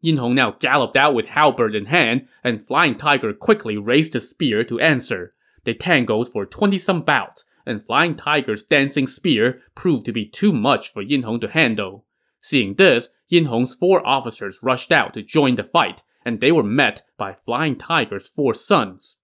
Yin 0.00 0.16
Hong 0.16 0.34
now 0.34 0.52
galloped 0.52 0.96
out 0.96 1.14
with 1.14 1.26
halberd 1.26 1.74
in 1.74 1.84
hand, 1.84 2.26
and 2.42 2.66
Flying 2.66 2.96
Tiger 2.96 3.34
quickly 3.34 3.76
raised 3.76 4.14
his 4.14 4.30
spear 4.30 4.64
to 4.64 4.80
answer. 4.80 5.34
They 5.64 5.74
tangled 5.74 6.32
for 6.32 6.46
twenty 6.46 6.78
some 6.78 7.02
bouts, 7.02 7.44
and 7.66 7.84
Flying 7.84 8.16
Tiger's 8.16 8.62
dancing 8.62 9.06
spear 9.06 9.60
proved 9.74 10.06
to 10.06 10.12
be 10.12 10.24
too 10.24 10.54
much 10.54 10.90
for 10.90 11.02
Yin 11.02 11.24
Hong 11.24 11.38
to 11.40 11.48
handle. 11.48 12.06
Seeing 12.40 12.76
this, 12.76 13.10
Yin 13.28 13.44
Hong's 13.44 13.74
four 13.74 14.06
officers 14.06 14.60
rushed 14.62 14.90
out 14.90 15.12
to 15.12 15.22
join 15.22 15.56
the 15.56 15.64
fight, 15.64 16.02
and 16.24 16.40
they 16.40 16.50
were 16.50 16.62
met 16.62 17.02
by 17.18 17.34
Flying 17.34 17.76
Tiger's 17.76 18.26
four 18.26 18.54
sons. 18.54 19.18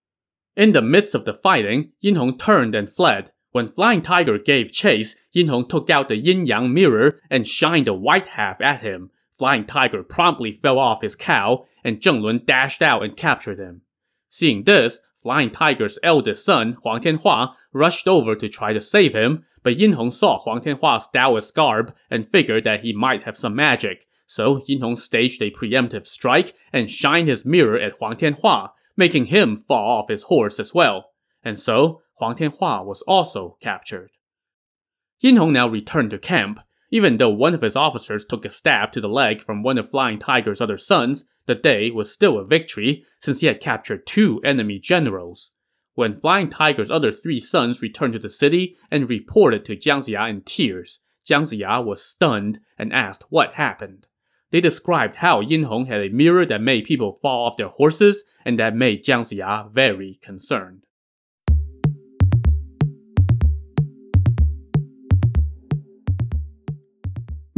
In 0.59 0.73
the 0.73 0.83
midst 0.83 1.15
of 1.15 1.25
the 1.25 1.33
fighting, 1.33 1.93
Yin 2.01 2.17
Hong 2.17 2.37
turned 2.37 2.75
and 2.75 2.93
fled. 2.93 3.33
When 3.53 3.69
Flying 3.69 4.03
Tiger 4.03 4.39
gave 4.39 4.71
chase, 4.71 5.17
Yin 5.33 5.49
Hong 5.49 5.67
took 5.67 5.91
out 5.91 6.09
the 6.09 6.17
yin 6.17 6.47
yang 6.47 6.73
mirror 6.73 7.21
and 7.29 7.47
shined 7.47 7.87
the 7.87 7.95
white 7.95 8.29
half 8.29 8.61
at 8.61 8.83
him. 8.83 9.11
Flying 9.33 9.65
Tiger 9.65 10.03
promptly 10.03 10.53
fell 10.53 10.79
off 10.79 11.03
his 11.03 11.17
cow, 11.17 11.67
and 11.83 12.01
Zheng 12.01 12.21
Lun 12.21 12.43
dashed 12.45 12.83
out 12.83 13.03
and 13.03 13.17
captured 13.17 13.59
him. 13.59 13.83
Seeing 14.29 14.65
this, 14.65 15.01
Flying 15.17 15.51
Tiger's 15.51 15.99
eldest 16.03 16.45
son, 16.45 16.77
Huang 16.83 17.01
Tianhua, 17.01 17.55
rushed 17.73 18.07
over 18.07 18.37
to 18.37 18.49
try 18.49 18.73
to 18.73 18.81
save 18.81 19.15
him, 19.15 19.45
but 19.63 19.77
Yin 19.77 19.93
Hong 19.95 20.11
saw 20.11 20.39
Huang 20.39 20.61
Tianhua's 20.61 21.09
Taoist 21.13 21.55
garb 21.55 21.95
and 22.11 22.29
figured 22.29 22.65
that 22.65 22.83
he 22.83 22.93
might 22.93 23.25
have 23.25 23.37
some 23.37 23.55
magic. 23.55 24.07
So 24.27 24.63
Yin 24.67 24.81
Hong 24.81 24.97
staged 24.97 25.43
a 25.43 25.51
preemptive 25.51 26.07
strike 26.07 26.55
and 26.73 26.91
shined 26.91 27.29
his 27.29 27.45
mirror 27.45 27.79
at 27.79 27.99
Huang 27.99 28.15
Tianhua, 28.17 28.71
making 28.97 29.27
him 29.27 29.57
fall 29.57 29.99
off 29.99 30.09
his 30.09 30.25
horse 30.25 30.61
as 30.61 30.73
well. 30.73 31.11
And 31.43 31.59
so 31.59 32.03
Huang 32.21 32.37
Tianhua 32.37 32.85
was 32.85 33.01
also 33.03 33.57
captured. 33.61 34.11
Yin 35.21 35.37
Hong 35.37 35.55
now 35.55 35.67
returned 35.67 36.11
to 36.11 36.19
camp. 36.19 36.61
Even 36.91 37.17
though 37.17 37.31
one 37.31 37.55
of 37.55 37.63
his 37.63 37.77
officers 37.77 38.25
took 38.25 38.45
a 38.45 38.51
stab 38.51 38.91
to 38.93 39.01
the 39.01 39.09
leg 39.09 39.41
from 39.41 39.63
one 39.63 39.79
of 39.79 39.89
Flying 39.89 40.19
Tiger's 40.19 40.61
other 40.61 40.77
sons, 40.77 41.25
the 41.47 41.55
day 41.55 41.91
was 41.91 42.13
still 42.13 42.37
a 42.37 42.45
victory 42.45 43.05
since 43.21 43.41
he 43.41 43.47
had 43.47 43.61
captured 43.61 44.07
two 44.07 44.41
enemy 44.45 44.79
generals. 44.79 45.53
When 45.95 46.19
Flying 46.19 46.49
Tiger's 46.49 46.91
other 46.91 47.13
three 47.13 47.41
sons 47.41 47.81
returned 47.81 48.15
to 48.15 48.19
the 48.19 48.29
city 48.29 48.77
and 48.91 49.09
reported 49.09 49.65
to 49.65 49.77
Jiang 49.77 49.99
Ziya 49.99 50.29
in 50.29 50.43
tears, 50.43 51.01
Jiang 51.27 51.43
Ziya 51.43 51.85
was 51.85 52.03
stunned 52.03 52.59
and 52.77 52.93
asked 52.93 53.25
what 53.31 53.55
happened. 53.55 54.09
They 54.51 54.61
described 54.61 55.17
how 55.17 55.41
Yin 55.41 55.65
Hong 55.65 55.87
had 55.87 56.01
a 56.01 56.09
mirror 56.09 56.45
that 56.45 56.61
made 56.61 56.85
people 56.85 57.13
fall 57.13 57.47
off 57.47 57.57
their 57.57 57.69
horses 57.69 58.25
and 58.45 58.59
that 58.59 58.75
made 58.75 59.05
Jiang 59.05 59.21
Ziya 59.21 59.71
very 59.73 60.19
concerned. 60.21 60.87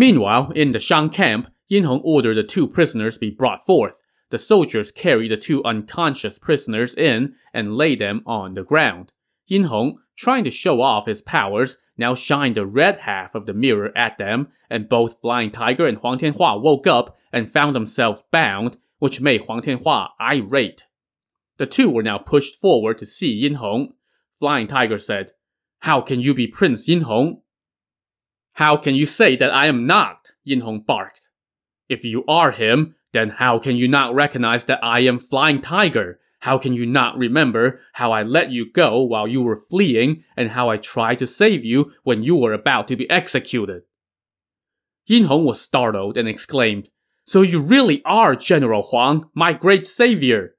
Meanwhile, 0.03 0.51
in 0.57 0.73
the 0.73 0.81
Shang 0.81 1.11
camp, 1.11 1.47
Yin 1.69 1.85
Hong 1.85 2.01
ordered 2.01 2.37
the 2.37 2.43
two 2.43 2.67
prisoners 2.67 3.17
be 3.17 3.31
brought 3.31 3.65
forth. 3.65 4.01
The 4.31 4.39
soldiers 4.41 4.91
carried 4.91 5.31
the 5.31 5.37
two 5.37 5.63
unconscious 5.63 6.41
prisoners 6.41 6.93
in 6.93 7.37
and 7.55 7.77
laid 7.77 8.01
them 8.01 8.23
on 8.27 8.55
the 8.55 8.65
ground. 8.65 9.13
Yin 9.47 9.67
Hong, 9.67 10.01
trying 10.17 10.43
to 10.43 10.51
show 10.51 10.81
off 10.81 11.07
his 11.07 11.23
powers, 11.23 11.77
now 11.97 12.17
shined 12.17 12.57
the 12.57 12.67
red 12.67 12.99
half 12.99 13.37
of 13.37 13.47
the 13.47 13.55
mirror 13.55 13.97
at 13.97 14.19
them, 14.19 14.49
and 14.69 14.89
both 14.89 15.21
Flying 15.21 15.53
Tiger 15.53 15.87
and 15.87 15.99
Huang 15.99 16.19
Tianhua 16.19 16.61
woke 16.61 16.89
up 16.89 17.17
and 17.33 17.49
found 17.49 17.73
themselves 17.73 18.25
bound, 18.33 18.79
which 18.99 19.21
made 19.21 19.43
Huang 19.43 19.63
Tianhua 19.63 20.09
irate. 20.21 20.83
The 21.59 21.67
two 21.67 21.89
were 21.91 22.03
now 22.03 22.19
pushed 22.19 22.57
forward 22.57 22.99
to 22.99 23.07
see 23.07 23.31
Yin 23.31 23.55
Hong. 23.55 23.93
Flying 24.41 24.67
Tiger 24.67 24.99
said, 24.99 25.31
How 25.79 26.01
can 26.01 26.19
you 26.19 26.35
be 26.35 26.49
Prince 26.49 26.89
Yin 26.89 27.03
Hong? 27.03 27.42
How 28.55 28.77
can 28.77 28.95
you 28.95 29.07
say 29.07 29.37
that 29.37 29.51
I 29.51 29.67
am 29.67 29.87
not? 29.87 30.33
Yin 30.45 30.61
Hong 30.61 30.81
barked. 30.81 31.29
If 31.89 32.05
you 32.05 32.25
are 32.27 32.51
him, 32.51 32.95
then 33.13 33.31
how 33.31 33.59
can 33.59 33.77
you 33.77 33.89
not 33.89 34.15
recognize 34.15 34.65
that 34.65 34.83
I 34.83 35.01
am 35.01 35.19
Flying 35.19 35.61
Tiger? 35.61 36.21
How 36.41 36.59
can 36.59 36.73
you 36.73 36.85
not 36.85 37.17
remember 37.17 37.81
how 37.93 38.13
I 38.13 38.23
let 38.23 38.51
you 38.51 38.71
go 38.71 39.01
while 39.01 39.29
you 39.29 39.43
were 39.43 39.63
fleeing 39.71 40.25
and 40.37 40.51
how 40.51 40.69
I 40.69 40.77
tried 40.77 41.19
to 41.21 41.27
save 41.27 41.65
you 41.65 41.93
when 42.03 42.23
you 42.23 42.37
were 42.37 42.53
about 42.53 42.89
to 42.89 42.97
be 42.97 43.09
executed? 43.09 43.83
Yin 45.07 45.25
Hong 45.25 45.45
was 45.45 45.61
startled 45.61 46.17
and 46.17 46.29
exclaimed, 46.29 46.89
So 47.25 47.43
you 47.43 47.61
really 47.61 48.03
are 48.05 48.35
General 48.35 48.83
Huang, 48.83 49.31
my 49.35 49.53
great 49.53 49.87
savior! 49.87 50.57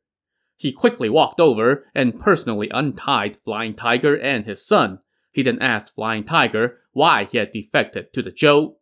He 0.56 0.72
quickly 0.72 1.10
walked 1.10 1.42
over 1.42 1.86
and 1.94 2.20
personally 2.20 2.70
untied 2.72 3.36
Flying 3.36 3.74
Tiger 3.74 4.18
and 4.18 4.46
his 4.46 4.66
son. 4.66 5.00
He 5.34 5.42
then 5.42 5.60
asked 5.60 5.96
Flying 5.96 6.24
Tiger 6.24 6.80
why 6.94 7.26
he 7.26 7.40
had 7.40 7.52
defected 7.52 8.14
to 8.14 8.22
the 8.22 8.32
Zhou. 8.32 8.76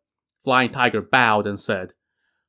Flying 0.43 0.69
Tiger 0.69 1.01
bowed 1.01 1.47
and 1.47 1.59
said, 1.59 1.93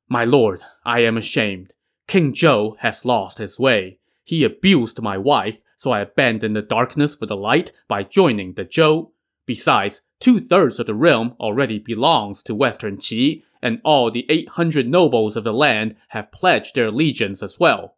My 0.07 0.25
lord, 0.25 0.61
I 0.85 0.99
am 0.99 1.17
ashamed. 1.17 1.73
King 2.05 2.33
Zhou 2.33 2.77
has 2.79 3.05
lost 3.05 3.37
his 3.37 3.57
way. 3.57 3.99
He 4.23 4.43
abused 4.43 5.01
my 5.01 5.17
wife, 5.17 5.57
so 5.77 5.91
I 5.91 6.01
abandoned 6.01 6.55
the 6.55 6.61
darkness 6.61 7.15
for 7.15 7.25
the 7.25 7.37
light 7.37 7.71
by 7.87 8.03
joining 8.03 8.53
the 8.53 8.65
Zhou. 8.65 9.11
Besides, 9.45 10.01
two-thirds 10.19 10.79
of 10.79 10.87
the 10.87 10.95
realm 10.95 11.35
already 11.39 11.79
belongs 11.79 12.43
to 12.43 12.55
Western 12.55 12.97
Qi, 12.97 13.43
and 13.61 13.79
all 13.85 14.11
the 14.11 14.25
800 14.29 14.87
nobles 14.87 15.37
of 15.37 15.45
the 15.45 15.53
land 15.53 15.95
have 16.09 16.31
pledged 16.31 16.75
their 16.75 16.87
allegiance 16.87 17.41
as 17.41 17.59
well. 17.59 17.95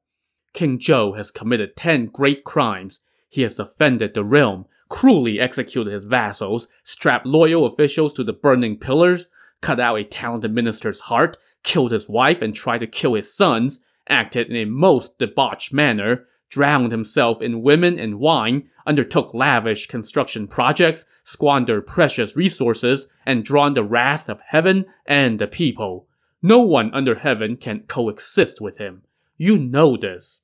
King 0.54 0.78
Zhou 0.78 1.18
has 1.18 1.32
committed 1.32 1.76
10 1.76 2.08
great 2.08 2.44
crimes. 2.44 3.02
He 3.28 3.42
has 3.42 3.60
offended 3.60 4.14
the 4.14 4.24
realm, 4.24 4.68
cruelly 4.90 5.40
executed 5.40 5.92
his 5.92 6.06
vassals, 6.06 6.68
strapped 6.84 7.26
loyal 7.26 7.66
officials 7.66 8.14
to 8.14 8.24
the 8.24 8.34
burning 8.34 8.78
pillars, 8.78 9.26
cut 9.62 9.80
out 9.80 9.96
a 9.96 10.04
talented 10.04 10.54
minister's 10.54 11.02
heart, 11.02 11.38
killed 11.64 11.92
his 11.92 12.08
wife 12.08 12.42
and 12.42 12.54
tried 12.54 12.80
to 12.80 12.88
kill 12.88 13.16
his 13.16 13.34
sons, 13.34 13.80
acted 14.08 14.50
in 14.50 14.56
a 14.56 14.66
most 14.66 15.18
debauched 15.18 15.74
manner, 15.74 16.26
drowned 16.50 16.92
himself 16.92 17.42
in 17.42 17.64
women 17.64 18.00
and 18.00 18.20
wine, 18.20 18.70
undertook 18.86 19.34
lavish 19.34 19.88
construction 19.88 20.48
projects, 20.48 21.06
squandered 21.24 21.88
precious 21.88 22.36
resources, 22.36 23.08
and 23.26 23.44
drawn 23.44 23.74
the 23.74 23.84
wrath 23.84 24.30
of 24.30 24.40
heaven 24.48 24.86
and 25.08 25.40
the 25.40 25.48
people. 25.48 26.08
No 26.42 26.60
one 26.60 26.94
under 26.94 27.16
heaven 27.16 27.58
can 27.58 27.82
coexist 27.88 28.62
with 28.62 28.78
him. 28.78 29.02
You 29.38 29.58
know 29.58 29.98
this. 29.98 30.42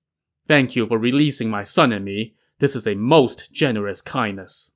Thank 0.48 0.76
you 0.76 0.88
for 0.88 0.98
releasing 0.98 1.50
my 1.50 1.64
son 1.64 1.92
and 1.92 2.04
me. 2.04 2.34
This 2.62 2.76
is 2.76 2.86
a 2.86 2.94
most 2.94 3.52
generous 3.52 4.04
kindness. 4.04 4.72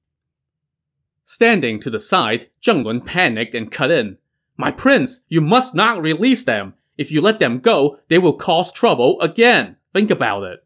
Standing 1.23 1.79
to 1.81 1.91
the 1.91 1.99
side, 1.99 2.49
Zheng 2.59 2.83
Lun 2.83 2.99
panicked 2.99 3.53
and 3.53 3.71
cut 3.71 3.91
in. 3.91 4.17
My 4.57 4.71
prince, 4.71 5.19
you 5.27 5.39
must 5.39 5.75
not 5.75 6.01
release 6.01 6.43
them. 6.43 6.73
If 6.97 7.11
you 7.11 7.21
let 7.21 7.37
them 7.37 7.59
go, 7.59 7.99
they 8.07 8.17
will 8.17 8.33
cause 8.33 8.71
trouble 8.71 9.21
again. 9.21 9.75
Think 9.93 10.09
about 10.09 10.45
it. 10.45 10.65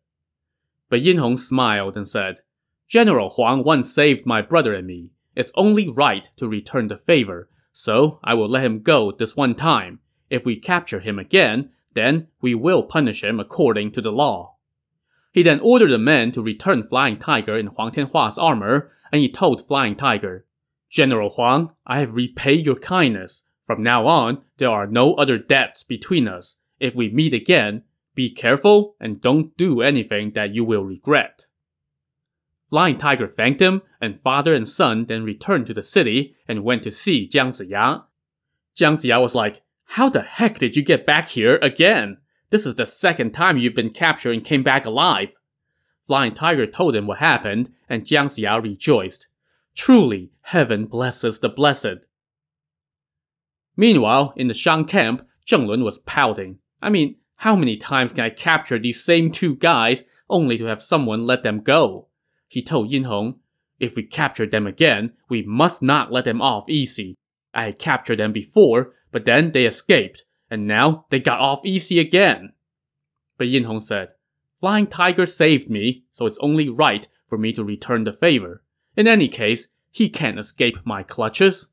But 0.87 1.01
Yin 1.01 1.17
Hong 1.17 1.37
smiled 1.37 1.97
and 1.97 2.07
said, 2.07 2.39
General 2.87 3.29
Huang 3.31 3.65
once 3.65 3.93
saved 3.93 4.25
my 4.25 4.41
brother 4.41 4.73
and 4.73 4.87
me. 4.87 5.11
It's 5.35 5.51
only 5.55 5.89
right 5.89 6.29
to 6.37 6.47
return 6.47 6.87
the 6.87 6.95
favor, 6.95 7.49
so 7.73 8.21
I 8.23 8.33
will 8.33 8.47
let 8.47 8.63
him 8.63 8.81
go 8.81 9.11
this 9.11 9.35
one 9.35 9.55
time. 9.55 9.99
If 10.29 10.45
we 10.45 10.55
capture 10.55 11.01
him 11.01 11.19
again, 11.19 11.71
then 11.95 12.29
we 12.39 12.55
will 12.55 12.83
punish 12.83 13.25
him 13.25 13.41
according 13.41 13.91
to 13.91 14.01
the 14.01 14.13
law. 14.13 14.55
He 15.31 15.43
then 15.43 15.59
ordered 15.59 15.91
the 15.91 15.97
men 15.97 16.31
to 16.31 16.41
return 16.41 16.83
Flying 16.83 17.17
Tiger 17.17 17.57
in 17.57 17.67
Huang 17.67 17.91
Tianhua's 17.91 18.37
armor, 18.37 18.91
and 19.11 19.21
he 19.21 19.29
told 19.29 19.65
Flying 19.65 19.95
Tiger, 19.95 20.45
General 20.89 21.29
Huang, 21.29 21.71
I 21.85 21.99
have 21.99 22.15
repaid 22.15 22.65
your 22.65 22.75
kindness. 22.75 23.43
From 23.63 23.83
now 23.83 24.07
on, 24.07 24.41
there 24.57 24.71
are 24.71 24.87
no 24.87 25.13
other 25.13 25.37
debts 25.37 25.83
between 25.83 26.27
us. 26.27 26.55
If 26.79 26.95
we 26.95 27.09
meet 27.09 27.33
again, 27.33 27.83
be 28.15 28.31
careful 28.31 28.95
and 28.99 29.21
don't 29.21 29.55
do 29.55 29.81
anything 29.81 30.31
that 30.31 30.55
you 30.55 30.63
will 30.63 30.83
regret. 30.83 31.45
Flying 32.69 32.97
Tiger 32.97 33.27
thanked 33.27 33.61
him, 33.61 33.81
and 34.01 34.19
father 34.19 34.53
and 34.53 34.67
son 34.67 35.05
then 35.05 35.23
returned 35.23 35.67
to 35.67 35.73
the 35.73 35.83
city 35.83 36.35
and 36.47 36.63
went 36.63 36.83
to 36.83 36.91
see 36.91 37.27
Jiang 37.27 37.49
Ziya. 37.49 38.03
Jiang 38.75 38.93
Ziya 38.93 39.21
was 39.21 39.35
like, 39.35 39.61
How 39.85 40.09
the 40.09 40.21
heck 40.21 40.59
did 40.59 40.75
you 40.75 40.83
get 40.83 41.05
back 41.05 41.29
here 41.29 41.59
again? 41.61 42.17
This 42.49 42.65
is 42.65 42.75
the 42.75 42.85
second 42.85 43.31
time 43.31 43.57
you've 43.57 43.75
been 43.75 43.91
captured 43.91 44.33
and 44.33 44.43
came 44.43 44.63
back 44.63 44.85
alive. 44.85 45.33
Flying 46.01 46.33
Tiger 46.33 46.65
told 46.65 46.95
him 46.95 47.05
what 47.05 47.19
happened, 47.19 47.71
and 47.87 48.03
Jiang 48.03 48.25
Ziya 48.25 48.61
rejoiced. 48.63 49.27
Truly, 49.75 50.31
heaven 50.41 50.85
blesses 50.85 51.39
the 51.39 51.49
blessed. 51.49 52.05
Meanwhile, 53.77 54.33
in 54.35 54.47
the 54.47 54.53
Shang 54.53 54.85
camp, 54.85 55.25
Zheng 55.45 55.67
Lun 55.67 55.83
was 55.83 55.99
pouting. 55.99 56.57
I 56.81 56.89
mean, 56.89 57.17
how 57.37 57.55
many 57.55 57.77
times 57.77 58.11
can 58.11 58.25
I 58.25 58.29
capture 58.29 58.79
these 58.79 59.03
same 59.03 59.31
two 59.31 59.55
guys 59.55 60.03
only 60.29 60.57
to 60.57 60.65
have 60.65 60.81
someone 60.81 61.25
let 61.25 61.43
them 61.43 61.61
go? 61.61 62.07
He 62.47 62.61
told 62.63 62.89
Yin 62.91 63.03
Hong, 63.03 63.39
if 63.79 63.95
we 63.95 64.03
capture 64.03 64.45
them 64.45 64.67
again, 64.67 65.13
we 65.29 65.43
must 65.43 65.81
not 65.81 66.11
let 66.11 66.25
them 66.25 66.41
off 66.41 66.67
easy. 66.67 67.15
I 67.53 67.63
had 67.65 67.79
captured 67.79 68.19
them 68.19 68.33
before, 68.33 68.93
but 69.11 69.25
then 69.25 69.51
they 69.51 69.65
escaped, 69.65 70.25
and 70.49 70.67
now 70.67 71.05
they 71.09 71.19
got 71.19 71.39
off 71.39 71.65
easy 71.65 71.99
again. 71.99 72.53
But 73.37 73.47
Yin 73.47 73.63
Hong 73.63 73.79
said, 73.79 74.09
Flying 74.59 74.87
Tiger 74.87 75.25
saved 75.25 75.69
me, 75.69 76.03
so 76.11 76.25
it's 76.25 76.37
only 76.41 76.67
right 76.67 77.07
for 77.27 77.37
me 77.37 77.53
to 77.53 77.63
return 77.63 78.03
the 78.03 78.11
favor. 78.11 78.61
In 78.97 79.07
any 79.07 79.27
case, 79.27 79.67
he 79.91 80.09
can't 80.09 80.39
escape 80.39 80.77
my 80.83 81.03
clutches. 81.03 81.67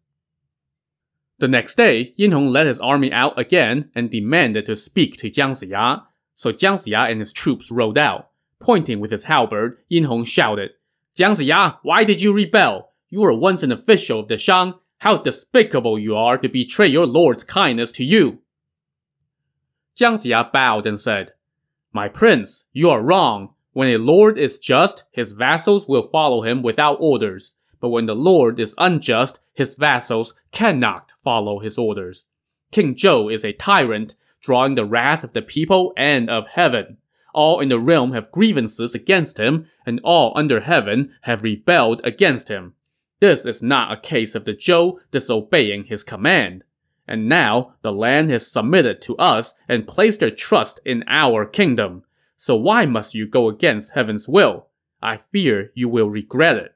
The 1.39 1.49
next 1.49 1.77
day, 1.77 2.15
Yin 2.17 2.33
Hong 2.33 2.49
led 2.49 2.67
his 2.67 2.81
army 2.81 3.13
out 3.13 3.39
again 3.39 3.91
and 3.95 4.09
demanded 4.09 4.67
to 4.67 4.77
speak 4.77 5.17
to 5.19 5.31
Jiang 5.31 5.51
Ziya. 5.51 6.05
So 6.35 6.53
Jiang 6.53 6.77
Ziya 6.77 7.11
and 7.11 7.21
his 7.21 7.33
troops 7.33 7.71
rode 7.71 7.99
out. 7.99 8.31
Pointing 8.59 9.01
with 9.01 9.11
his 9.11 9.25
halberd, 9.25 9.79
Yin 9.89 10.05
Hong 10.05 10.25
shouted, 10.25 10.71
Jiang 11.17 11.37
Ziya, 11.37 11.79
why 11.83 12.05
did 12.05 12.23
you 12.23 12.33
rebel? 12.33 12.93
You 13.11 13.21
were 13.21 13.35
once 13.35 13.63
an 13.63 13.73
official 13.73 14.21
of 14.21 14.29
the 14.29 14.39
Shang. 14.39 14.75
How 14.99 15.19
despicable 15.19 15.99
you 15.99 16.17
are 16.17 16.39
to 16.39 16.49
betray 16.49 16.87
your 16.87 17.07
lord's 17.07 17.45
kindness 17.45 17.93
to 17.93 18.05
you. 18.05 18.41
Jiang 19.99 20.15
Ziya 20.15 20.53
bowed 20.53 20.87
and 20.87 21.01
said, 21.01 21.33
My 21.93 22.09
prince, 22.09 22.67
you 22.73 22.91
are 22.91 23.01
wrong. 23.01 23.55
When 23.73 23.89
a 23.89 23.99
lord 23.99 24.39
is 24.39 24.59
just, 24.59 25.05
his 25.11 25.33
vassals 25.33 25.89
will 25.89 26.09
follow 26.09 26.43
him 26.43 26.63
without 26.63 26.99
orders. 27.01 27.55
But 27.81 27.89
when 27.89 28.07
the 28.07 28.15
lord 28.15 28.61
is 28.61 28.75
unjust, 28.79 29.41
his 29.55 29.75
vassals 29.75 30.35
cannot 30.53 31.13
follow 31.25 31.61
his 31.61 31.79
orders. 31.79 32.27
King 32.71 32.95
Zhou 32.95 33.33
is 33.33 33.45
a 33.45 33.53
tyrant, 33.53 34.15
drawing 34.41 34.75
the 34.75 34.85
wrath 34.85 35.25
of 35.25 35.33
the 35.33 35.43
people 35.43 35.95
and 35.97 36.29
of 36.29 36.49
heaven. 36.49 36.99
All 37.33 37.61
in 37.61 37.69
the 37.69 37.79
realm 37.79 38.13
have 38.13 38.33
grievances 38.33 38.95
against 38.95 39.39
him, 39.39 39.67
and 39.85 40.01
all 40.05 40.33
under 40.37 40.61
heaven 40.61 41.15
have 41.23 41.43
rebelled 41.43 42.01
against 42.05 42.49
him. 42.49 42.75
This 43.21 43.47
is 43.47 43.63
not 43.63 43.93
a 43.93 44.01
case 44.01 44.35
of 44.35 44.45
the 44.45 44.55
Zhou 44.55 44.99
disobeying 45.11 45.85
his 45.85 46.05
command. 46.05 46.65
And 47.09 47.29
now 47.29 47.75
the 47.83 47.93
land 47.93 48.31
has 48.31 48.51
submitted 48.51 49.01
to 49.03 49.17
us 49.17 49.55
and 49.69 49.87
placed 49.87 50.21
their 50.21 50.31
trust 50.31 50.81
in 50.85 51.05
our 51.07 51.47
kingdom. 51.47 52.03
So 52.37 52.57
why 52.57 52.85
must 52.85 53.15
you 53.15 53.27
go 53.27 53.49
against 53.49 53.95
heaven's 53.95 54.29
will? 54.29 54.69
I 55.01 55.19
fear 55.19 55.71
you 55.75 55.89
will 55.89 56.11
regret 56.11 56.57
it. 56.57 56.73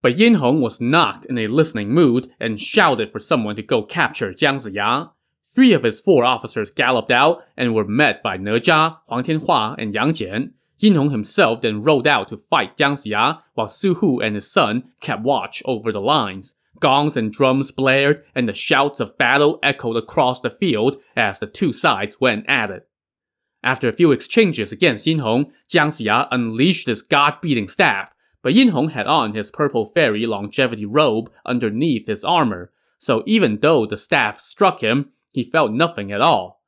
But 0.00 0.16
Yin 0.16 0.34
Hong 0.34 0.60
was 0.60 0.80
not 0.80 1.26
in 1.26 1.38
a 1.38 1.48
listening 1.48 1.90
mood 1.90 2.30
and 2.38 2.60
shouted 2.60 3.10
for 3.10 3.18
someone 3.18 3.56
to 3.56 3.62
go 3.62 3.82
capture 3.82 4.32
Jiang 4.32 4.56
Ziya. 4.56 5.10
Three 5.44 5.72
of 5.72 5.82
his 5.82 6.00
four 6.00 6.24
officers 6.24 6.70
galloped 6.70 7.10
out 7.10 7.42
and 7.56 7.74
were 7.74 7.84
met 7.84 8.22
by 8.22 8.36
Ne 8.36 8.60
Zha, 8.60 8.98
Huang 9.08 9.24
Tianhua, 9.24 9.74
and 9.76 9.92
Yang 9.92 10.12
Jian. 10.12 10.50
Yin 10.78 10.94
Hong 10.94 11.10
himself 11.10 11.60
then 11.60 11.82
rode 11.82 12.06
out 12.06 12.28
to 12.28 12.36
fight 12.36 12.76
Jiang 12.76 12.92
Ziya, 12.92 13.42
while 13.54 13.66
Su 13.66 13.94
Hu 13.94 14.20
and 14.20 14.36
his 14.36 14.48
son 14.50 14.92
kept 15.00 15.22
watch 15.22 15.62
over 15.64 15.90
the 15.90 16.00
lines. 16.00 16.54
Gongs 16.80 17.16
and 17.16 17.32
drums 17.32 17.70
blared, 17.70 18.24
and 18.34 18.48
the 18.48 18.54
shouts 18.54 19.00
of 19.00 19.18
battle 19.18 19.58
echoed 19.62 19.96
across 19.96 20.40
the 20.40 20.50
field 20.50 21.00
as 21.16 21.38
the 21.38 21.46
two 21.46 21.72
sides 21.72 22.20
went 22.20 22.44
at 22.48 22.70
it. 22.70 22.88
After 23.62 23.88
a 23.88 23.92
few 23.92 24.12
exchanges 24.12 24.70
against 24.70 25.06
Yin 25.06 25.18
Hong, 25.18 25.52
Jiang 25.68 25.88
Ziya 25.88 26.28
unleashed 26.30 26.86
his 26.86 27.02
god-beating 27.02 27.68
staff, 27.68 28.12
but 28.42 28.54
Yin 28.54 28.68
Hong 28.68 28.90
had 28.90 29.06
on 29.06 29.34
his 29.34 29.50
purple 29.50 29.84
fairy 29.84 30.26
longevity 30.26 30.86
robe 30.86 31.30
underneath 31.44 32.06
his 32.06 32.24
armor, 32.24 32.70
so 32.98 33.22
even 33.26 33.58
though 33.60 33.84
the 33.84 33.96
staff 33.96 34.38
struck 34.38 34.80
him, 34.80 35.10
he 35.32 35.42
felt 35.42 35.72
nothing 35.72 36.12
at 36.12 36.20
all. 36.20 36.62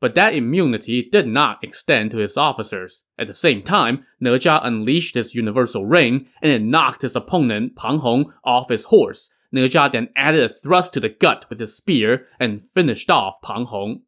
But 0.00 0.14
that 0.16 0.34
immunity 0.34 1.08
did 1.10 1.26
not 1.26 1.64
extend 1.64 2.10
to 2.10 2.18
his 2.18 2.36
officers. 2.36 3.02
At 3.18 3.26
the 3.26 3.34
same 3.34 3.62
time, 3.62 4.04
Ne 4.20 4.38
Zha 4.38 4.60
unleashed 4.62 5.14
his 5.14 5.34
universal 5.34 5.86
ring, 5.86 6.28
and 6.42 6.52
it 6.52 6.62
knocked 6.62 7.02
his 7.02 7.16
opponent 7.16 7.74
Pang 7.74 7.98
Hong 7.98 8.32
off 8.44 8.68
his 8.68 8.84
horse, 8.84 9.30
Ne 9.54 9.68
Zha 9.68 9.88
then 9.88 10.08
added 10.16 10.42
a 10.42 10.48
thrust 10.48 10.94
to 10.94 11.00
the 11.00 11.08
gut 11.08 11.46
with 11.48 11.60
his 11.60 11.76
spear 11.76 12.26
and 12.40 12.60
finished 12.60 13.08
off 13.08 13.40
Pang 13.40 13.66
Hong. 13.66 14.02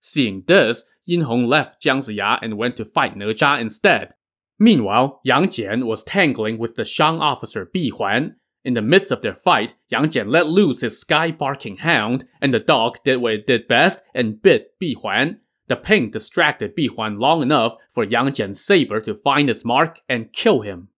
Seeing 0.00 0.42
this, 0.48 0.84
Yin 1.04 1.20
Hong 1.20 1.46
left 1.46 1.80
Jiang 1.80 1.98
Ziya 1.98 2.40
and 2.42 2.58
went 2.58 2.76
to 2.76 2.84
fight 2.84 3.16
Ne 3.16 3.32
Zha 3.32 3.60
instead. 3.60 4.14
Meanwhile, 4.58 5.20
Yang 5.22 5.46
Jian 5.48 5.84
was 5.84 6.02
tangling 6.02 6.58
with 6.58 6.74
the 6.74 6.84
Shang 6.84 7.20
officer 7.20 7.70
Bi 7.72 7.90
Huan. 7.96 8.36
In 8.64 8.74
the 8.74 8.82
midst 8.82 9.12
of 9.12 9.22
their 9.22 9.36
fight, 9.36 9.74
Yang 9.88 10.08
Jian 10.10 10.28
let 10.28 10.48
loose 10.48 10.80
his 10.80 11.00
sky-barking 11.00 11.76
hound, 11.76 12.26
and 12.42 12.52
the 12.52 12.58
dog 12.58 12.98
did 13.04 13.18
what 13.18 13.34
it 13.34 13.46
did 13.46 13.68
best 13.68 14.02
and 14.14 14.42
bit 14.42 14.72
Bi 14.80 14.94
Huan. 15.00 15.38
The 15.68 15.76
pain 15.76 16.10
distracted 16.10 16.74
Bi 16.74 16.86
Huan 16.86 17.20
long 17.20 17.40
enough 17.40 17.76
for 17.88 18.02
Yang 18.02 18.32
Jian's 18.32 18.60
saber 18.60 19.00
to 19.00 19.14
find 19.14 19.48
its 19.48 19.64
mark 19.64 20.00
and 20.08 20.32
kill 20.32 20.62
him. 20.62 20.88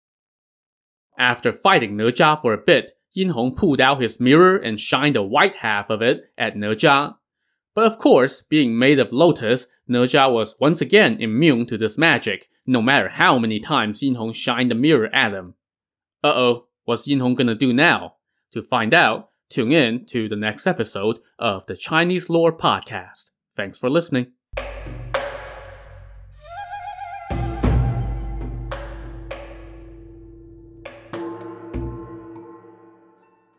After 1.19 1.53
fighting 1.53 1.99
Ne 1.99 2.11
Zha 2.11 2.41
for 2.41 2.55
a 2.55 2.59
bit, 2.59 2.93
Yin 3.13 3.31
Hong 3.31 3.55
pulled 3.55 3.81
out 3.81 4.01
his 4.01 4.21
mirror 4.21 4.57
and 4.57 4.81
shined 4.81 5.17
the 5.17 5.23
white 5.23 5.57
half 5.57 5.91
of 5.91 6.03
it 6.03 6.31
at 6.39 6.57
Ne 6.57 6.75
Zha. 6.77 7.17
But 7.75 7.87
of 7.87 7.99
course, 7.99 8.43
being 8.43 8.79
made 8.79 8.99
of 8.99 9.13
lotus, 9.13 9.69
Ne 9.87 10.07
Zha 10.07 10.31
was 10.31 10.57
once 10.61 10.81
again 10.81 11.19
immune 11.21 11.67
to 11.67 11.79
this 11.79 11.99
magic, 11.99 12.49
no 12.67 12.83
matter 12.83 13.09
how 13.09 13.39
many 13.39 13.61
times 13.61 14.03
Yin 14.03 14.15
Hong 14.15 14.33
shined 14.33 14.71
the 14.71 14.75
mirror 14.75 15.09
at 15.15 15.33
him. 15.33 15.55
Uh-oh, 16.23 16.67
what's 16.85 17.07
Yin 17.07 17.21
Hong 17.21 17.35
gonna 17.35 17.55
do 17.55 17.73
now? 17.73 18.17
To 18.53 18.63
find 18.63 18.95
out, 18.95 19.31
tune 19.49 19.73
in 19.73 20.07
to 20.07 20.29
the 20.29 20.37
next 20.37 20.67
episode 20.67 21.19
of 21.39 21.67
the 21.67 21.77
Chinese 21.77 22.31
Lore 22.31 22.57
Podcast. 22.57 23.31
Thanks 23.57 23.79
for 23.79 23.91
listening. 23.91 24.33